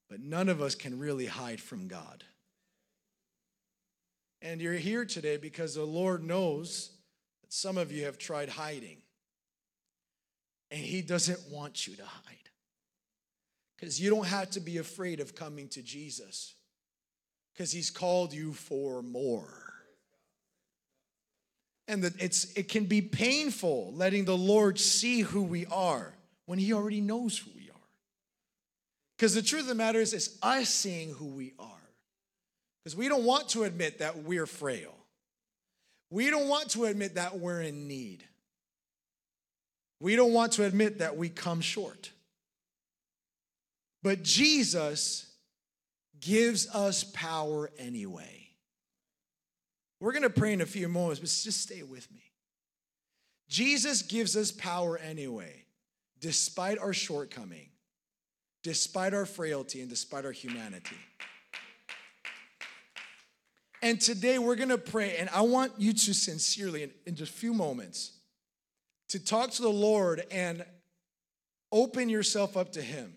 but 0.08 0.20
none 0.20 0.48
of 0.48 0.62
us 0.62 0.74
can 0.74 0.98
really 0.98 1.26
hide 1.26 1.60
from 1.60 1.86
God. 1.86 2.24
And 4.40 4.62
you're 4.62 4.72
here 4.72 5.04
today 5.04 5.36
because 5.36 5.74
the 5.74 5.84
Lord 5.84 6.24
knows 6.24 6.92
that 7.42 7.52
some 7.52 7.76
of 7.76 7.92
you 7.92 8.06
have 8.06 8.16
tried 8.16 8.48
hiding. 8.48 9.02
And 10.70 10.80
He 10.80 11.02
doesn't 11.02 11.52
want 11.52 11.86
you 11.86 11.94
to 11.96 12.06
hide. 12.06 12.48
Because 13.76 14.00
you 14.00 14.08
don't 14.08 14.28
have 14.28 14.48
to 14.52 14.60
be 14.60 14.78
afraid 14.78 15.20
of 15.20 15.34
coming 15.34 15.68
to 15.68 15.82
Jesus, 15.82 16.54
because 17.52 17.70
He's 17.70 17.90
called 17.90 18.32
you 18.32 18.54
for 18.54 19.02
more. 19.02 19.65
And 21.88 22.02
that 22.02 22.20
it's 22.20 22.52
it 22.54 22.68
can 22.68 22.84
be 22.84 23.00
painful 23.00 23.92
letting 23.94 24.24
the 24.24 24.36
Lord 24.36 24.78
see 24.78 25.20
who 25.20 25.42
we 25.42 25.66
are 25.66 26.12
when 26.46 26.58
He 26.58 26.72
already 26.72 27.00
knows 27.00 27.38
who 27.38 27.50
we 27.54 27.70
are. 27.70 27.88
Because 29.16 29.34
the 29.34 29.42
truth 29.42 29.62
of 29.62 29.68
the 29.68 29.74
matter 29.74 30.00
is, 30.00 30.12
it's 30.12 30.36
us 30.42 30.68
seeing 30.68 31.10
who 31.10 31.26
we 31.26 31.54
are. 31.58 31.66
Because 32.84 32.96
we 32.96 33.08
don't 33.08 33.24
want 33.24 33.48
to 33.50 33.64
admit 33.64 34.00
that 34.00 34.24
we're 34.24 34.46
frail. 34.46 34.94
We 36.10 36.30
don't 36.30 36.48
want 36.48 36.70
to 36.70 36.84
admit 36.84 37.14
that 37.14 37.38
we're 37.38 37.62
in 37.62 37.88
need. 37.88 38.24
We 40.00 40.14
don't 40.14 40.32
want 40.32 40.52
to 40.52 40.64
admit 40.64 40.98
that 40.98 41.16
we 41.16 41.28
come 41.28 41.60
short. 41.60 42.10
But 44.02 44.22
Jesus 44.22 45.26
gives 46.20 46.68
us 46.68 47.04
power 47.04 47.70
anyway. 47.78 48.35
We're 50.00 50.12
going 50.12 50.22
to 50.22 50.30
pray 50.30 50.52
in 50.52 50.60
a 50.60 50.66
few 50.66 50.88
moments, 50.88 51.20
but 51.20 51.28
just 51.28 51.62
stay 51.62 51.82
with 51.82 52.10
me. 52.12 52.22
Jesus 53.48 54.02
gives 54.02 54.36
us 54.36 54.52
power 54.52 54.98
anyway, 54.98 55.64
despite 56.20 56.78
our 56.78 56.92
shortcoming, 56.92 57.68
despite 58.62 59.14
our 59.14 59.26
frailty, 59.26 59.80
and 59.80 59.88
despite 59.88 60.24
our 60.24 60.32
humanity. 60.32 60.96
And 63.82 64.00
today 64.00 64.38
we're 64.38 64.56
going 64.56 64.70
to 64.70 64.78
pray, 64.78 65.16
and 65.16 65.28
I 65.30 65.42
want 65.42 65.72
you 65.78 65.92
to 65.92 66.14
sincerely, 66.14 66.82
in, 66.82 66.90
in 67.06 67.14
just 67.14 67.32
a 67.32 67.36
few 67.36 67.54
moments, 67.54 68.12
to 69.08 69.24
talk 69.24 69.50
to 69.52 69.62
the 69.62 69.68
Lord 69.68 70.24
and 70.30 70.64
open 71.70 72.08
yourself 72.08 72.56
up 72.56 72.72
to 72.72 72.82
Him 72.82 73.14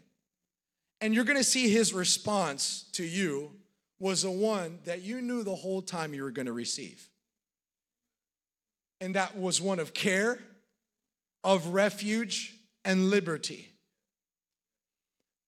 And 1.02 1.14
you're 1.14 1.24
going 1.24 1.38
to 1.38 1.44
see 1.44 1.70
his 1.70 1.94
response 1.94 2.86
to 2.94 3.04
you 3.04 3.52
was 4.00 4.22
the 4.24 4.32
one 4.32 4.80
that 4.86 5.02
you 5.02 5.22
knew 5.22 5.44
the 5.44 5.56
whole 5.56 5.82
time 5.82 6.14
you 6.14 6.24
were 6.24 6.32
going 6.32 6.46
to 6.46 6.54
receive. 6.54 7.10
And 9.02 9.16
that 9.16 9.38
was 9.38 9.62
one 9.62 9.80
of 9.80 9.94
care, 9.94 10.40
of 11.44 11.68
refuge, 11.68 12.56
and 12.86 13.10
liberty. 13.10 13.70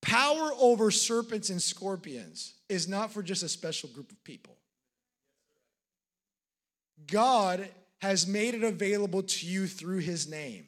Power 0.02 0.52
over 0.60 0.92
serpents 0.92 1.50
and 1.50 1.62
scorpions 1.62 2.56
is 2.70 2.88
not 2.88 3.12
for 3.12 3.22
just 3.22 3.44
a 3.44 3.50
special 3.50 3.90
group 3.90 4.12
of 4.12 4.24
people. 4.24 4.58
God 7.08 7.68
has 8.02 8.26
made 8.26 8.56
it 8.56 8.64
available 8.64 9.24
to 9.24 9.46
you 9.46 9.68
through 9.68 10.00
his 10.00 10.30
name 10.30 10.66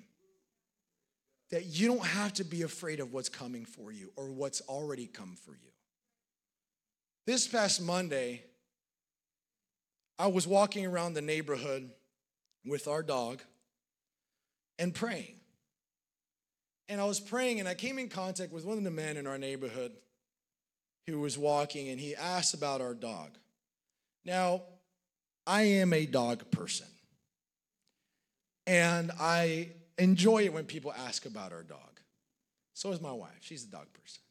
that 1.51 1.65
you 1.65 1.87
don't 1.87 2.05
have 2.05 2.33
to 2.33 2.43
be 2.43 2.61
afraid 2.61 2.99
of 2.99 3.11
what's 3.13 3.29
coming 3.29 3.65
for 3.65 3.91
you 3.91 4.11
or 4.15 4.31
what's 4.31 4.61
already 4.61 5.05
come 5.05 5.35
for 5.45 5.51
you. 5.51 5.72
This 7.25 7.47
past 7.47 7.81
Monday, 7.81 8.43
I 10.19 10.27
was 10.27 10.45
walking 10.45 10.85
around 10.85 11.13
the 11.13 11.21
neighborhood 11.21 11.89
with 12.65 12.87
our 12.87 13.01
dog 13.01 13.41
and 14.77 14.93
praying. 14.93 15.35
And 16.89 16.99
I 16.99 17.05
was 17.05 17.21
praying, 17.21 17.61
and 17.61 17.69
I 17.69 17.75
came 17.75 17.97
in 17.97 18.09
contact 18.09 18.51
with 18.51 18.65
one 18.65 18.77
of 18.77 18.83
the 18.83 18.91
men 18.91 19.15
in 19.15 19.25
our 19.25 19.37
neighborhood 19.37 19.93
who 21.07 21.21
was 21.21 21.37
walking, 21.37 21.87
and 21.87 21.99
he 21.99 22.13
asked 22.13 22.53
about 22.53 22.81
our 22.81 22.93
dog. 22.93 23.37
Now, 24.25 24.63
I 25.47 25.63
am 25.63 25.93
a 25.93 26.05
dog 26.05 26.51
person. 26.51 26.87
And 28.67 29.11
I 29.19 29.69
enjoy 29.97 30.43
it 30.43 30.53
when 30.53 30.65
people 30.65 30.93
ask 30.93 31.25
about 31.25 31.53
our 31.53 31.63
dog. 31.63 32.01
So 32.73 32.91
is 32.91 33.01
my 33.01 33.11
wife. 33.11 33.37
She's 33.41 33.63
a 33.63 33.67
dog 33.67 33.87
person, 33.93 34.21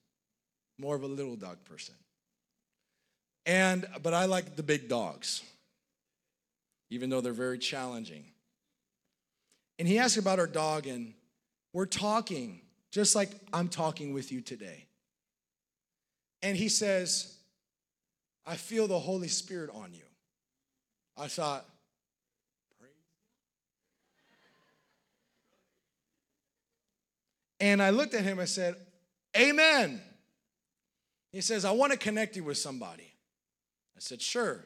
more 0.79 0.95
of 0.95 1.03
a 1.03 1.07
little 1.07 1.37
dog 1.37 1.65
person. 1.65 1.95
And, 3.45 3.87
but 4.03 4.15
I 4.15 4.27
like 4.27 4.57
the 4.57 4.63
big 4.63 4.89
dogs, 4.89 5.43
even 6.91 7.11
though 7.11 7.21
they're 7.21 7.33
very 7.33 7.59
challenging. 7.59 8.25
And 9.79 9.89
he 9.89 9.99
asked 9.99 10.17
about 10.17 10.39
our 10.39 10.47
dog, 10.47 10.87
and 10.87 11.15
we're 11.73 11.87
talking 11.87 12.61
just 12.91 13.17
like 13.17 13.31
I'm 13.53 13.69
talking 13.69 14.13
with 14.13 14.31
you 14.31 14.41
today. 14.41 14.87
And 16.43 16.57
he 16.57 16.69
says, 16.69 17.37
I 18.47 18.57
feel 18.57 18.87
the 18.87 18.99
Holy 18.99 19.29
Spirit 19.29 19.71
on 19.75 19.93
you. 19.95 20.05
I 21.17 21.29
thought, 21.29 21.65
And 27.63 27.81
I 27.81 27.91
looked 27.91 28.13
at 28.15 28.25
him 28.25 28.41
and 28.41 28.49
said, 28.49 28.75
Amen. 29.37 30.01
He 31.31 31.41
says, 31.41 31.65
I 31.65 31.71
want 31.71 31.93
to 31.93 31.99
connect 31.99 32.35
you 32.35 32.43
with 32.43 32.59
somebody. 32.59 33.12
Said, 34.03 34.21
Sure. 34.21 34.65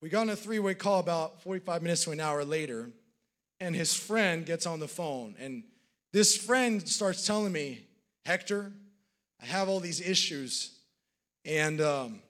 We 0.00 0.08
got 0.08 0.22
on 0.22 0.30
a 0.30 0.36
three 0.36 0.58
way 0.58 0.74
call 0.74 0.98
about 0.98 1.42
45 1.42 1.82
minutes 1.82 2.04
to 2.04 2.12
an 2.12 2.20
hour 2.20 2.42
later, 2.42 2.90
and 3.60 3.76
his 3.76 3.92
friend 3.92 4.46
gets 4.46 4.64
on 4.64 4.80
the 4.80 4.88
phone. 4.88 5.34
And 5.38 5.62
this 6.12 6.36
friend 6.38 6.86
starts 6.88 7.26
telling 7.26 7.52
me, 7.52 7.86
Hector, 8.24 8.72
I 9.42 9.44
have 9.44 9.68
all 9.68 9.78
these 9.78 10.00
issues. 10.00 10.70
And 11.44 11.82
um, 11.82 12.22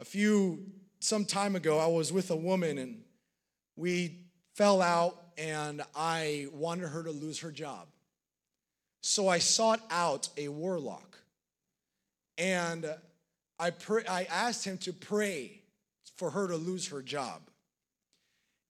a 0.00 0.04
few, 0.04 0.66
some 0.98 1.24
time 1.24 1.54
ago, 1.54 1.78
I 1.78 1.86
was 1.86 2.12
with 2.12 2.32
a 2.32 2.36
woman 2.36 2.78
and 2.78 3.02
we 3.76 4.18
fell 4.54 4.82
out, 4.82 5.20
and 5.38 5.82
I 5.94 6.48
wanted 6.52 6.88
her 6.88 7.04
to 7.04 7.12
lose 7.12 7.38
her 7.40 7.52
job. 7.52 7.86
So 9.02 9.28
I 9.28 9.38
sought 9.38 9.80
out 9.88 10.28
a 10.36 10.48
warlock. 10.48 11.16
And 12.38 12.86
I, 13.58 13.70
pray, 13.70 14.04
I 14.08 14.24
asked 14.24 14.64
him 14.64 14.78
to 14.78 14.92
pray 14.92 15.62
for 16.16 16.30
her 16.30 16.48
to 16.48 16.56
lose 16.56 16.88
her 16.88 17.02
job. 17.02 17.42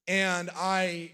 And 0.07 0.51
I 0.55 1.13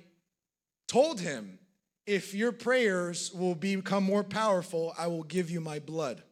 told 0.89 1.21
him, 1.21 1.59
if 2.07 2.35
your 2.35 2.53
prayers 2.53 3.33
will 3.33 3.55
become 3.55 4.03
more 4.03 4.25
powerful, 4.25 4.95
I 4.99 5.07
will 5.07 5.23
give 5.23 5.51
you 5.51 5.61
my 5.61 5.79
blood 5.79 6.23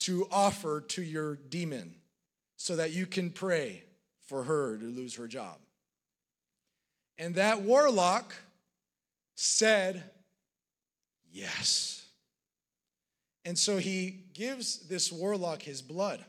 to 0.00 0.26
offer 0.32 0.80
to 0.80 1.02
your 1.02 1.36
demon 1.36 1.94
so 2.56 2.76
that 2.76 2.92
you 2.92 3.06
can 3.06 3.30
pray 3.30 3.84
for 4.26 4.44
her 4.44 4.76
to 4.76 4.84
lose 4.84 5.14
her 5.16 5.28
job. 5.28 5.58
And 7.18 7.34
that 7.36 7.62
warlock 7.62 8.34
said, 9.34 10.02
Yes. 11.32 11.99
And 13.44 13.58
so 13.58 13.78
he 13.78 14.24
gives 14.34 14.88
this 14.88 15.10
warlock 15.10 15.62
his 15.62 15.82
blood. 15.82 16.24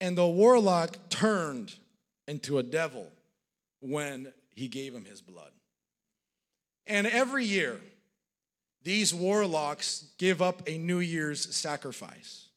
And 0.00 0.16
the 0.16 0.26
warlock 0.26 0.96
turned 1.08 1.74
into 2.26 2.58
a 2.58 2.62
devil 2.62 3.10
when 3.80 4.32
he 4.54 4.68
gave 4.68 4.94
him 4.94 5.04
his 5.04 5.20
blood. 5.20 5.50
And 6.86 7.06
every 7.06 7.44
year, 7.44 7.80
these 8.82 9.12
warlocks 9.12 10.04
give 10.18 10.40
up 10.40 10.62
a 10.66 10.78
New 10.78 11.00
Year's 11.00 11.54
sacrifice 11.54 12.48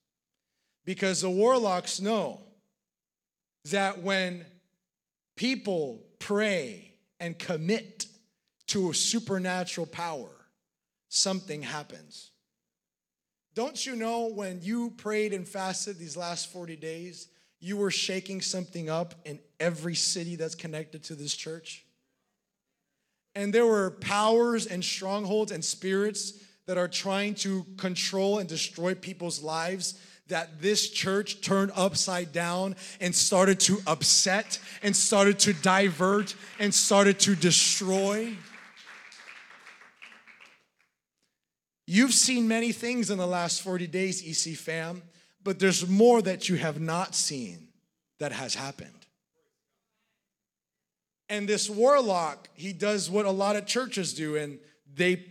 because 0.85 1.21
the 1.21 1.29
warlocks 1.29 1.99
know 1.99 2.41
that 3.65 4.01
when 4.01 4.45
people 5.35 6.03
pray 6.19 6.93
and 7.19 7.37
commit 7.37 8.05
to 8.67 8.91
a 8.91 8.93
supernatural 8.93 9.87
power, 9.87 10.29
something 11.09 11.63
happens. 11.63 12.31
Don't 13.55 13.85
you 13.85 13.95
know 13.95 14.27
when 14.27 14.61
you 14.61 14.91
prayed 14.91 15.33
and 15.33 15.47
fasted 15.47 15.97
these 15.97 16.15
last 16.15 16.51
40 16.51 16.75
days, 16.75 17.27
you 17.59 17.77
were 17.77 17.91
shaking 17.91 18.41
something 18.41 18.89
up 18.89 19.15
in 19.25 19.39
every 19.59 19.95
city 19.95 20.35
that's 20.35 20.55
connected 20.55 21.03
to 21.05 21.15
this 21.15 21.35
church? 21.35 21.85
And 23.35 23.53
there 23.53 23.65
were 23.65 23.91
powers 23.91 24.65
and 24.65 24.83
strongholds 24.83 25.51
and 25.51 25.63
spirits 25.63 26.33
that 26.65 26.77
are 26.77 26.87
trying 26.87 27.33
to 27.35 27.65
control 27.77 28.39
and 28.39 28.47
destroy 28.47 28.93
people's 28.93 29.41
lives 29.41 29.99
that 30.27 30.61
this 30.61 30.89
church 30.89 31.41
turned 31.41 31.71
upside 31.75 32.31
down 32.31 32.75
and 33.01 33.13
started 33.13 33.59
to 33.59 33.79
upset 33.87 34.59
and 34.83 34.95
started 34.95 35.39
to 35.39 35.53
divert 35.53 36.35
and 36.59 36.73
started 36.73 37.19
to 37.19 37.35
destroy. 37.35 38.35
You've 41.91 42.13
seen 42.13 42.47
many 42.47 42.71
things 42.71 43.09
in 43.09 43.17
the 43.17 43.25
last 43.25 43.63
40 43.63 43.87
days, 43.87 44.21
EC 44.21 44.55
fam, 44.55 45.01
but 45.43 45.57
there's 45.57 45.89
more 45.89 46.21
that 46.21 46.47
you 46.47 46.55
have 46.55 46.79
not 46.79 47.15
seen 47.15 47.69
that 48.19 48.31
has 48.31 48.53
happened. 48.53 49.07
And 51.29 51.49
this 51.49 51.67
warlock, 51.67 52.47
he 52.53 52.73
does 52.73 53.09
what 53.09 53.25
a 53.25 53.31
lot 53.31 53.55
of 53.55 53.65
churches 53.65 54.13
do, 54.13 54.35
and 54.35 54.59
they 54.93 55.25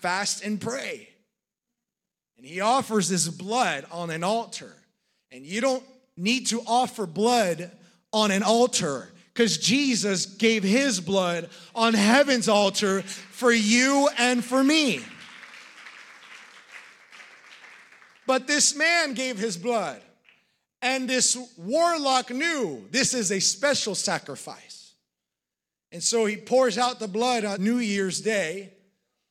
fast 0.00 0.44
and 0.44 0.60
pray. 0.60 1.10
And 2.38 2.44
he 2.44 2.60
offers 2.60 3.06
his 3.06 3.28
blood 3.28 3.86
on 3.92 4.10
an 4.10 4.24
altar. 4.24 4.74
And 5.30 5.46
you 5.46 5.60
don't 5.60 5.84
need 6.16 6.48
to 6.48 6.60
offer 6.66 7.06
blood 7.06 7.70
on 8.12 8.32
an 8.32 8.42
altar 8.42 9.12
because 9.32 9.58
Jesus 9.58 10.26
gave 10.26 10.64
his 10.64 10.98
blood 10.98 11.50
on 11.72 11.94
heaven's 11.94 12.48
altar 12.48 13.02
for 13.02 13.52
you 13.52 14.08
and 14.18 14.44
for 14.44 14.64
me. 14.64 15.00
But 18.26 18.46
this 18.46 18.74
man 18.74 19.14
gave 19.14 19.38
his 19.38 19.56
blood. 19.56 20.00
And 20.82 21.08
this 21.08 21.36
warlock 21.56 22.30
knew 22.30 22.86
this 22.90 23.14
is 23.14 23.32
a 23.32 23.40
special 23.40 23.94
sacrifice. 23.94 24.92
And 25.92 26.02
so 26.02 26.26
he 26.26 26.36
pours 26.36 26.76
out 26.76 26.98
the 26.98 27.08
blood 27.08 27.44
on 27.44 27.62
New 27.62 27.78
Year's 27.78 28.20
Day. 28.20 28.72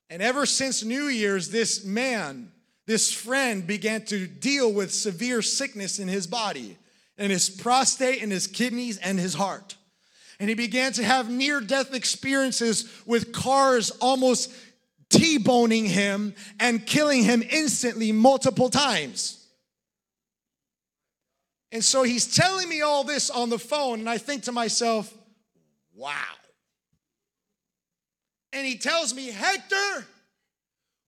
And 0.09 0.21
ever 0.21 0.45
since 0.45 0.83
New 0.83 1.07
Year's, 1.07 1.49
this 1.49 1.85
man, 1.85 2.51
this 2.87 3.11
friend, 3.11 3.67
began 3.67 4.05
to 4.05 4.25
deal 4.25 4.71
with 4.71 4.93
severe 4.93 5.41
sickness 5.41 5.99
in 5.99 6.07
his 6.07 6.25
body, 6.25 6.77
in 7.17 7.29
his 7.29 7.49
prostate, 7.49 8.23
in 8.23 8.31
his 8.31 8.47
kidneys, 8.47 8.97
and 8.97 9.19
his 9.19 9.33
heart. 9.33 9.75
And 10.39 10.49
he 10.49 10.55
began 10.55 10.91
to 10.93 11.03
have 11.03 11.29
near 11.29 11.61
death 11.61 11.93
experiences 11.93 12.91
with 13.05 13.31
cars 13.31 13.91
almost 14.01 14.51
T 15.13 15.37
boning 15.37 15.85
him 15.85 16.33
and 16.59 16.85
killing 16.85 17.23
him 17.23 17.43
instantly 17.47 18.11
multiple 18.11 18.69
times. 18.69 19.45
And 21.71 21.83
so 21.83 22.01
he's 22.01 22.35
telling 22.35 22.67
me 22.67 22.81
all 22.81 23.03
this 23.03 23.29
on 23.29 23.49
the 23.49 23.59
phone, 23.59 23.99
and 23.99 24.09
I 24.09 24.17
think 24.17 24.43
to 24.43 24.51
myself, 24.51 25.13
wow. 25.95 26.13
And 28.51 28.65
he 28.65 28.77
tells 28.77 29.13
me, 29.13 29.27
Hector, 29.27 30.05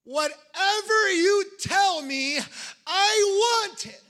whatever 0.04 1.12
you 1.12 1.44
tell 1.60 2.00
me, 2.02 2.38
I 2.86 3.36
want 3.38 3.86
it. 3.86 4.02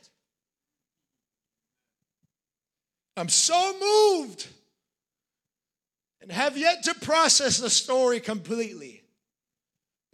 I'm 3.17 3.31
so 3.31 3.75
moved 3.81 4.47
and 6.21 6.31
have 6.31 6.59
yet 6.59 6.83
to 6.85 6.95
process 6.95 7.57
the 7.57 7.71
story 7.71 8.21
completely. 8.21 9.03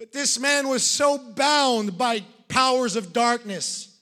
But 0.03 0.11
this 0.11 0.36
man 0.36 0.66
was 0.66 0.82
so 0.82 1.16
bound 1.16 1.96
by 1.96 2.24
powers 2.48 2.96
of 2.96 3.12
darkness. 3.12 4.00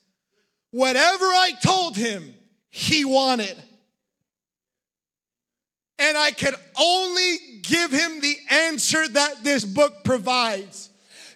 Whatever 0.70 1.26
I 1.26 1.52
told 1.62 1.94
him, 1.94 2.34
he 2.70 3.04
wanted. 3.04 3.54
And 5.98 6.16
I 6.16 6.30
could 6.30 6.54
only 6.78 7.36
give 7.60 7.90
him 7.90 8.22
the 8.22 8.34
answer 8.48 9.06
that 9.08 9.44
this 9.44 9.62
book 9.62 10.02
provides 10.02 10.88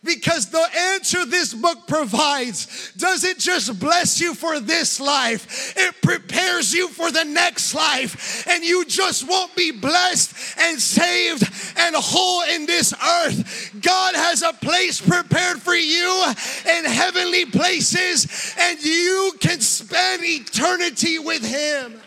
because 0.05 0.51
the 0.51 0.65
answer 0.95 1.25
this 1.25 1.55
book 1.55 1.87
provides 1.87 2.93
doesn't 2.97 3.39
just 3.39 3.79
bless 3.81 4.21
you 4.21 4.35
for 4.35 4.61
this 4.61 5.01
life, 5.01 5.75
it 5.77 5.95
prepares 6.03 6.73
you 6.73 6.89
for 6.89 7.11
the 7.11 7.25
next 7.25 7.75
life. 7.75 8.47
And 8.49 8.63
you 8.63 8.85
just 8.85 9.29
won't 9.29 9.55
be 9.57 9.71
blessed 9.71 10.59
and 10.61 10.81
saved 10.81 11.43
and 11.79 11.97
whole 11.97 12.43
in 12.55 12.67
this 12.67 12.93
earth. 12.93 13.71
God 13.81 14.15
has 14.15 14.43
a 14.43 14.53
place 14.53 15.01
prepared 15.01 15.61
for 15.61 15.75
you 15.75 16.33
in 16.69 16.85
heavenly 16.85 17.47
places, 17.47 18.55
and 18.59 18.83
you 18.83 19.33
can 19.41 19.61
spend 19.61 20.23
eternity 20.25 21.19
with 21.19 21.45
Him. 21.45 22.01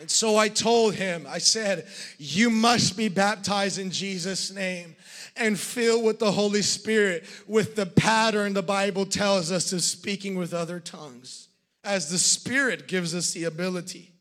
And 0.00 0.08
so 0.08 0.36
I 0.36 0.48
told 0.48 0.94
him, 0.94 1.26
I 1.28 1.38
said, 1.38 1.88
You 2.18 2.50
must 2.50 2.96
be 2.96 3.08
baptized 3.08 3.78
in 3.78 3.90
Jesus' 3.90 4.52
name 4.52 4.94
and 5.38 5.58
filled 5.58 6.04
with 6.04 6.18
the 6.18 6.32
Holy 6.32 6.62
Spirit 6.62 7.24
with 7.46 7.76
the 7.76 7.86
pattern 7.86 8.54
the 8.54 8.62
Bible 8.62 9.06
tells 9.06 9.50
us 9.52 9.72
of 9.72 9.82
speaking 9.82 10.36
with 10.36 10.52
other 10.52 10.80
tongues, 10.80 11.48
as 11.84 12.10
the 12.10 12.18
Spirit 12.18 12.88
gives 12.88 13.14
us 13.14 13.32
the 13.32 13.44
ability. 13.44 14.12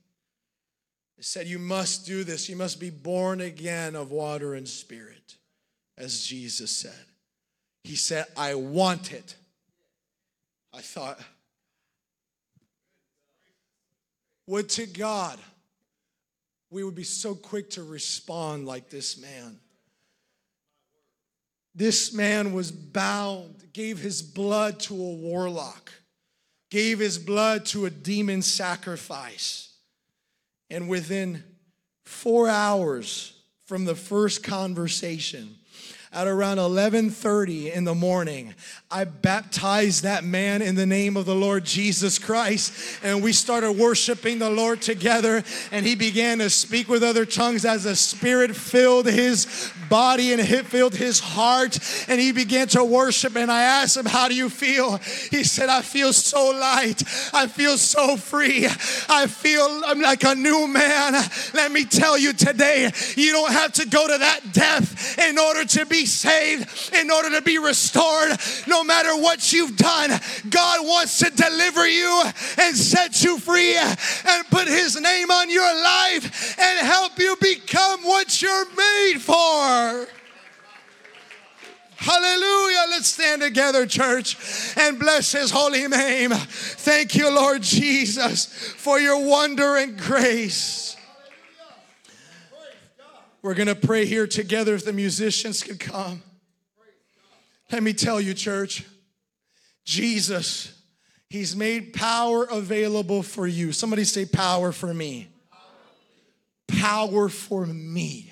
It 1.18 1.26
said, 1.26 1.48
You 1.48 1.60
must 1.60 2.06
do 2.06 2.24
this. 2.24 2.48
You 2.48 2.56
must 2.56 2.80
be 2.80 2.90
born 2.90 3.42
again 3.42 3.96
of 3.96 4.12
water 4.12 4.54
and 4.54 4.68
spirit, 4.68 5.36
as 5.98 6.24
Jesus 6.24 6.70
said. 6.72 7.06
He 7.84 7.96
said, 7.96 8.26
I 8.36 8.56
want 8.56 9.14
it. 9.14 9.36
I 10.74 10.82
thought, 10.82 11.20
would 14.46 14.70
to 14.70 14.86
God 14.86 15.40
we 16.70 16.84
would 16.84 16.96
be 16.96 17.04
so 17.04 17.34
quick 17.34 17.70
to 17.72 17.84
respond 17.84 18.66
like 18.66 18.90
this 18.90 19.18
man. 19.18 19.58
This 21.78 22.12
man 22.12 22.54
was 22.54 22.72
bound, 22.72 23.72
gave 23.72 24.00
his 24.00 24.24
blood 24.24 24.80
to 24.82 24.96
a 24.96 25.14
warlock, 25.14 25.92
gave 26.72 26.98
his 26.98 27.20
blood 27.20 27.68
to 27.68 27.86
a 27.86 27.92
demon 27.92 28.42
sacrifice. 28.42 29.76
And 30.72 30.90
within 30.90 31.44
four 32.04 32.50
hours 32.50 33.34
from 33.66 33.86
the 33.86 33.94
first 33.94 34.44
conversation, 34.44 35.56
at 36.14 36.28
around 36.28 36.58
11:30 36.58 37.72
in 37.72 37.84
the 37.84 37.96
morning. 37.96 38.54
I 38.90 39.04
baptized 39.04 40.04
that 40.04 40.24
man 40.24 40.62
in 40.62 40.76
the 40.76 40.86
name 40.86 41.18
of 41.18 41.26
the 41.26 41.36
Lord 41.36 41.66
Jesus 41.66 42.18
Christ 42.18 42.72
and 43.04 43.22
we 43.22 43.34
started 43.34 43.74
worshiping 43.74 44.40
the 44.40 44.50
Lord 44.50 44.82
together 44.82 45.44
and 45.74 45.86
he 45.86 45.96
began 45.96 46.40
to 46.40 46.50
speak 46.50 46.88
with 46.88 47.04
other 47.04 47.26
tongues 47.26 47.66
as 47.66 47.84
the 47.84 47.98
spirit 47.98 48.56
filled 48.56 49.06
his 49.06 49.70
body 49.90 50.32
and 50.32 50.40
it 50.40 50.66
filled 50.66 50.96
his 50.96 51.20
heart 51.20 51.78
and 52.08 52.22
he 52.22 52.32
began 52.32 52.68
to 52.70 52.84
worship 52.84 53.36
and 53.36 53.52
I 53.52 53.64
asked 53.64 53.98
him 53.98 54.06
how 54.06 54.30
do 54.30 54.36
you 54.36 54.50
feel? 54.50 54.98
He 55.32 55.44
said 55.44 55.68
I 55.68 55.82
feel 55.82 56.14
so 56.14 56.52
light. 56.52 57.04
I 57.34 57.48
feel 57.48 57.78
so 57.78 58.16
free. 58.16 58.68
I 59.10 59.28
feel 59.28 59.82
I'm 59.86 60.00
like 60.00 60.24
a 60.24 60.36
new 60.36 60.66
man. 60.68 61.14
Let 61.54 61.74
me 61.74 61.84
tell 61.84 62.18
you 62.18 62.32
today, 62.32 62.90
you 63.18 63.34
don't 63.34 63.52
have 63.52 63.74
to 63.74 63.86
go 63.86 64.08
to 64.08 64.18
that 64.18 64.54
depth 64.54 65.20
in 65.20 65.38
order 65.38 65.66
to 65.66 65.86
be 65.86 65.97
saved, 66.06 66.94
in 66.94 67.10
order 67.12 67.30
to 67.32 67.42
be 67.42 67.58
restored. 67.58 68.38
No 68.68 68.84
matter 68.84 69.16
what 69.16 69.52
you've 69.52 69.78
done, 69.78 70.12
God 70.50 70.86
wants 70.86 71.20
to 71.20 71.30
deliver 71.30 71.88
you 71.88 72.24
and 72.60 72.76
set 72.76 73.24
you 73.24 73.40
free 73.40 73.76
and 73.78 74.48
put 74.50 74.68
His 74.68 75.00
name 75.00 75.32
on 75.32 75.50
your 75.50 75.74
life 75.84 76.60
and 76.60 76.88
help 76.88 77.18
you 77.18 77.36
become 77.42 78.02
what 78.04 78.42
you're 78.42 78.70
made 78.76 79.20
for. 79.20 80.08
Hallelujah. 81.98 82.86
Let's 82.90 83.08
stand 83.08 83.42
together, 83.42 83.86
church, 83.86 84.38
and 84.78 85.00
bless 85.00 85.32
his 85.32 85.50
holy 85.52 85.88
name. 85.88 86.32
Thank 86.32 87.16
you, 87.16 87.34
Lord 87.34 87.64
Jesus, 87.64 88.46
for 88.46 89.00
your 89.00 89.26
wonder 89.26 89.78
and 89.78 89.98
grace. 89.98 90.87
We're 93.42 93.54
going 93.54 93.68
to 93.68 93.76
pray 93.76 94.06
here 94.06 94.28
together 94.28 94.74
if 94.76 94.86
the 94.86 94.94
musicians 94.94 95.64
could 95.64 95.80
come. 95.80 96.22
Let 97.72 97.84
me 97.84 97.94
tell 97.94 98.20
you, 98.20 98.34
church, 98.34 98.86
Jesus, 99.86 100.74
He's 101.30 101.56
made 101.56 101.94
power 101.94 102.46
available 102.46 103.22
for 103.22 103.46
you. 103.46 103.74
Somebody 103.74 104.06
say, 104.06 104.26
Power 104.26 104.72
for 104.72 104.94
me. 104.94 105.28
Power 106.68 107.28
for 107.28 107.66
me. 107.66 108.32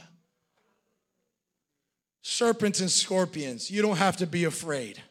Serpents 2.22 2.80
and 2.80 2.90
scorpions, 2.90 3.70
you 3.70 3.82
don't 3.82 3.98
have 3.98 4.18
to 4.18 4.28
be 4.28 4.46
afraid. 4.46 5.02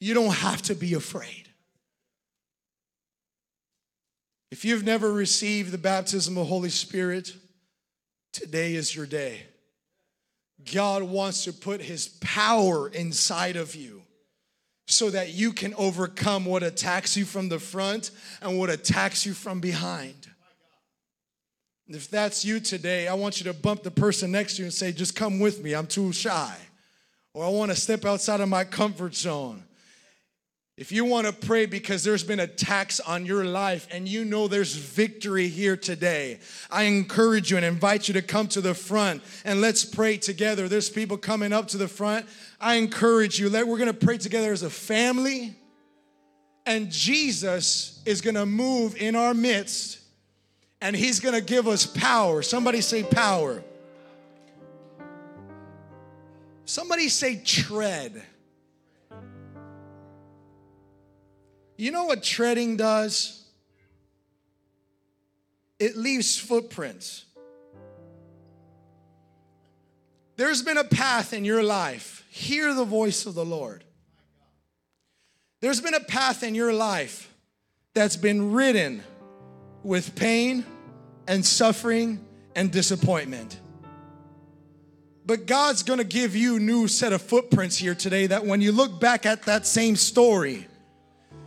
You 0.00 0.14
don't 0.14 0.34
have 0.34 0.62
to 0.62 0.74
be 0.74 0.94
afraid. 0.94 1.48
If 4.50 4.64
you've 4.64 4.84
never 4.84 5.12
received 5.12 5.70
the 5.70 5.78
baptism 5.78 6.36
of 6.36 6.48
Holy 6.48 6.70
Spirit, 6.70 7.34
Today 8.32 8.74
is 8.74 8.94
your 8.94 9.06
day. 9.06 9.42
God 10.72 11.02
wants 11.02 11.44
to 11.44 11.52
put 11.52 11.80
his 11.80 12.08
power 12.20 12.88
inside 12.88 13.56
of 13.56 13.74
you 13.74 14.02
so 14.86 15.10
that 15.10 15.32
you 15.32 15.52
can 15.52 15.74
overcome 15.74 16.44
what 16.44 16.62
attacks 16.62 17.16
you 17.16 17.24
from 17.24 17.48
the 17.48 17.58
front 17.58 18.10
and 18.42 18.58
what 18.58 18.70
attacks 18.70 19.24
you 19.24 19.32
from 19.32 19.60
behind. 19.60 20.28
If 21.88 22.08
that's 22.08 22.44
you 22.44 22.60
today, 22.60 23.08
I 23.08 23.14
want 23.14 23.40
you 23.40 23.44
to 23.44 23.58
bump 23.58 23.82
the 23.82 23.90
person 23.90 24.30
next 24.30 24.56
to 24.56 24.62
you 24.62 24.66
and 24.66 24.74
say, 24.74 24.92
Just 24.92 25.16
come 25.16 25.40
with 25.40 25.62
me, 25.62 25.74
I'm 25.74 25.86
too 25.86 26.12
shy. 26.12 26.56
Or 27.34 27.44
I 27.44 27.48
want 27.48 27.70
to 27.70 27.76
step 27.76 28.04
outside 28.04 28.40
of 28.40 28.48
my 28.48 28.64
comfort 28.64 29.14
zone. 29.14 29.64
If 30.80 30.90
you 30.92 31.04
want 31.04 31.26
to 31.26 31.32
pray 31.34 31.66
because 31.66 32.04
there's 32.04 32.24
been 32.24 32.40
attacks 32.40 33.00
on 33.00 33.26
your 33.26 33.44
life 33.44 33.86
and 33.90 34.08
you 34.08 34.24
know 34.24 34.48
there's 34.48 34.74
victory 34.74 35.46
here 35.46 35.76
today, 35.76 36.38
I 36.70 36.84
encourage 36.84 37.50
you 37.50 37.58
and 37.58 37.66
invite 37.66 38.08
you 38.08 38.14
to 38.14 38.22
come 38.22 38.48
to 38.48 38.62
the 38.62 38.72
front 38.72 39.22
and 39.44 39.60
let's 39.60 39.84
pray 39.84 40.16
together. 40.16 40.68
There's 40.68 40.88
people 40.88 41.18
coming 41.18 41.52
up 41.52 41.68
to 41.68 41.76
the 41.76 41.86
front. 41.86 42.24
I 42.58 42.76
encourage 42.76 43.38
you. 43.38 43.50
We're 43.50 43.76
going 43.76 43.88
to 43.88 43.92
pray 43.92 44.16
together 44.16 44.54
as 44.54 44.62
a 44.62 44.70
family, 44.70 45.54
and 46.64 46.90
Jesus 46.90 48.02
is 48.06 48.22
going 48.22 48.36
to 48.36 48.46
move 48.46 48.96
in 48.96 49.16
our 49.16 49.34
midst 49.34 49.98
and 50.80 50.96
he's 50.96 51.20
going 51.20 51.34
to 51.34 51.42
give 51.42 51.68
us 51.68 51.84
power. 51.84 52.40
Somebody 52.40 52.80
say 52.80 53.02
power. 53.02 53.62
Somebody 56.64 57.10
say 57.10 57.36
tread. 57.36 58.22
You 61.80 61.90
know 61.92 62.04
what 62.04 62.22
treading 62.22 62.76
does? 62.76 63.42
It 65.78 65.96
leaves 65.96 66.36
footprints. 66.36 67.24
There's 70.36 70.60
been 70.60 70.76
a 70.76 70.84
path 70.84 71.32
in 71.32 71.46
your 71.46 71.62
life. 71.62 72.26
Hear 72.28 72.74
the 72.74 72.84
voice 72.84 73.24
of 73.24 73.32
the 73.34 73.46
Lord. 73.46 73.82
There's 75.60 75.80
been 75.80 75.94
a 75.94 76.00
path 76.00 76.42
in 76.42 76.54
your 76.54 76.74
life 76.74 77.32
that's 77.94 78.16
been 78.16 78.52
ridden 78.52 79.02
with 79.82 80.14
pain 80.14 80.66
and 81.26 81.44
suffering 81.46 82.22
and 82.54 82.70
disappointment. 82.70 83.58
But 85.24 85.46
God's 85.46 85.82
gonna 85.82 86.04
give 86.04 86.36
you 86.36 86.60
new 86.60 86.88
set 86.88 87.14
of 87.14 87.22
footprints 87.22 87.78
here 87.78 87.94
today 87.94 88.26
that 88.26 88.44
when 88.44 88.60
you 88.60 88.70
look 88.70 89.00
back 89.00 89.24
at 89.24 89.44
that 89.44 89.66
same 89.66 89.96
story, 89.96 90.66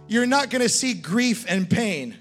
you're 0.08 0.26
not 0.26 0.50
gonna 0.50 0.70
see 0.70 0.94
grief 0.94 1.46
and 1.48 1.70
pain. 1.70 2.18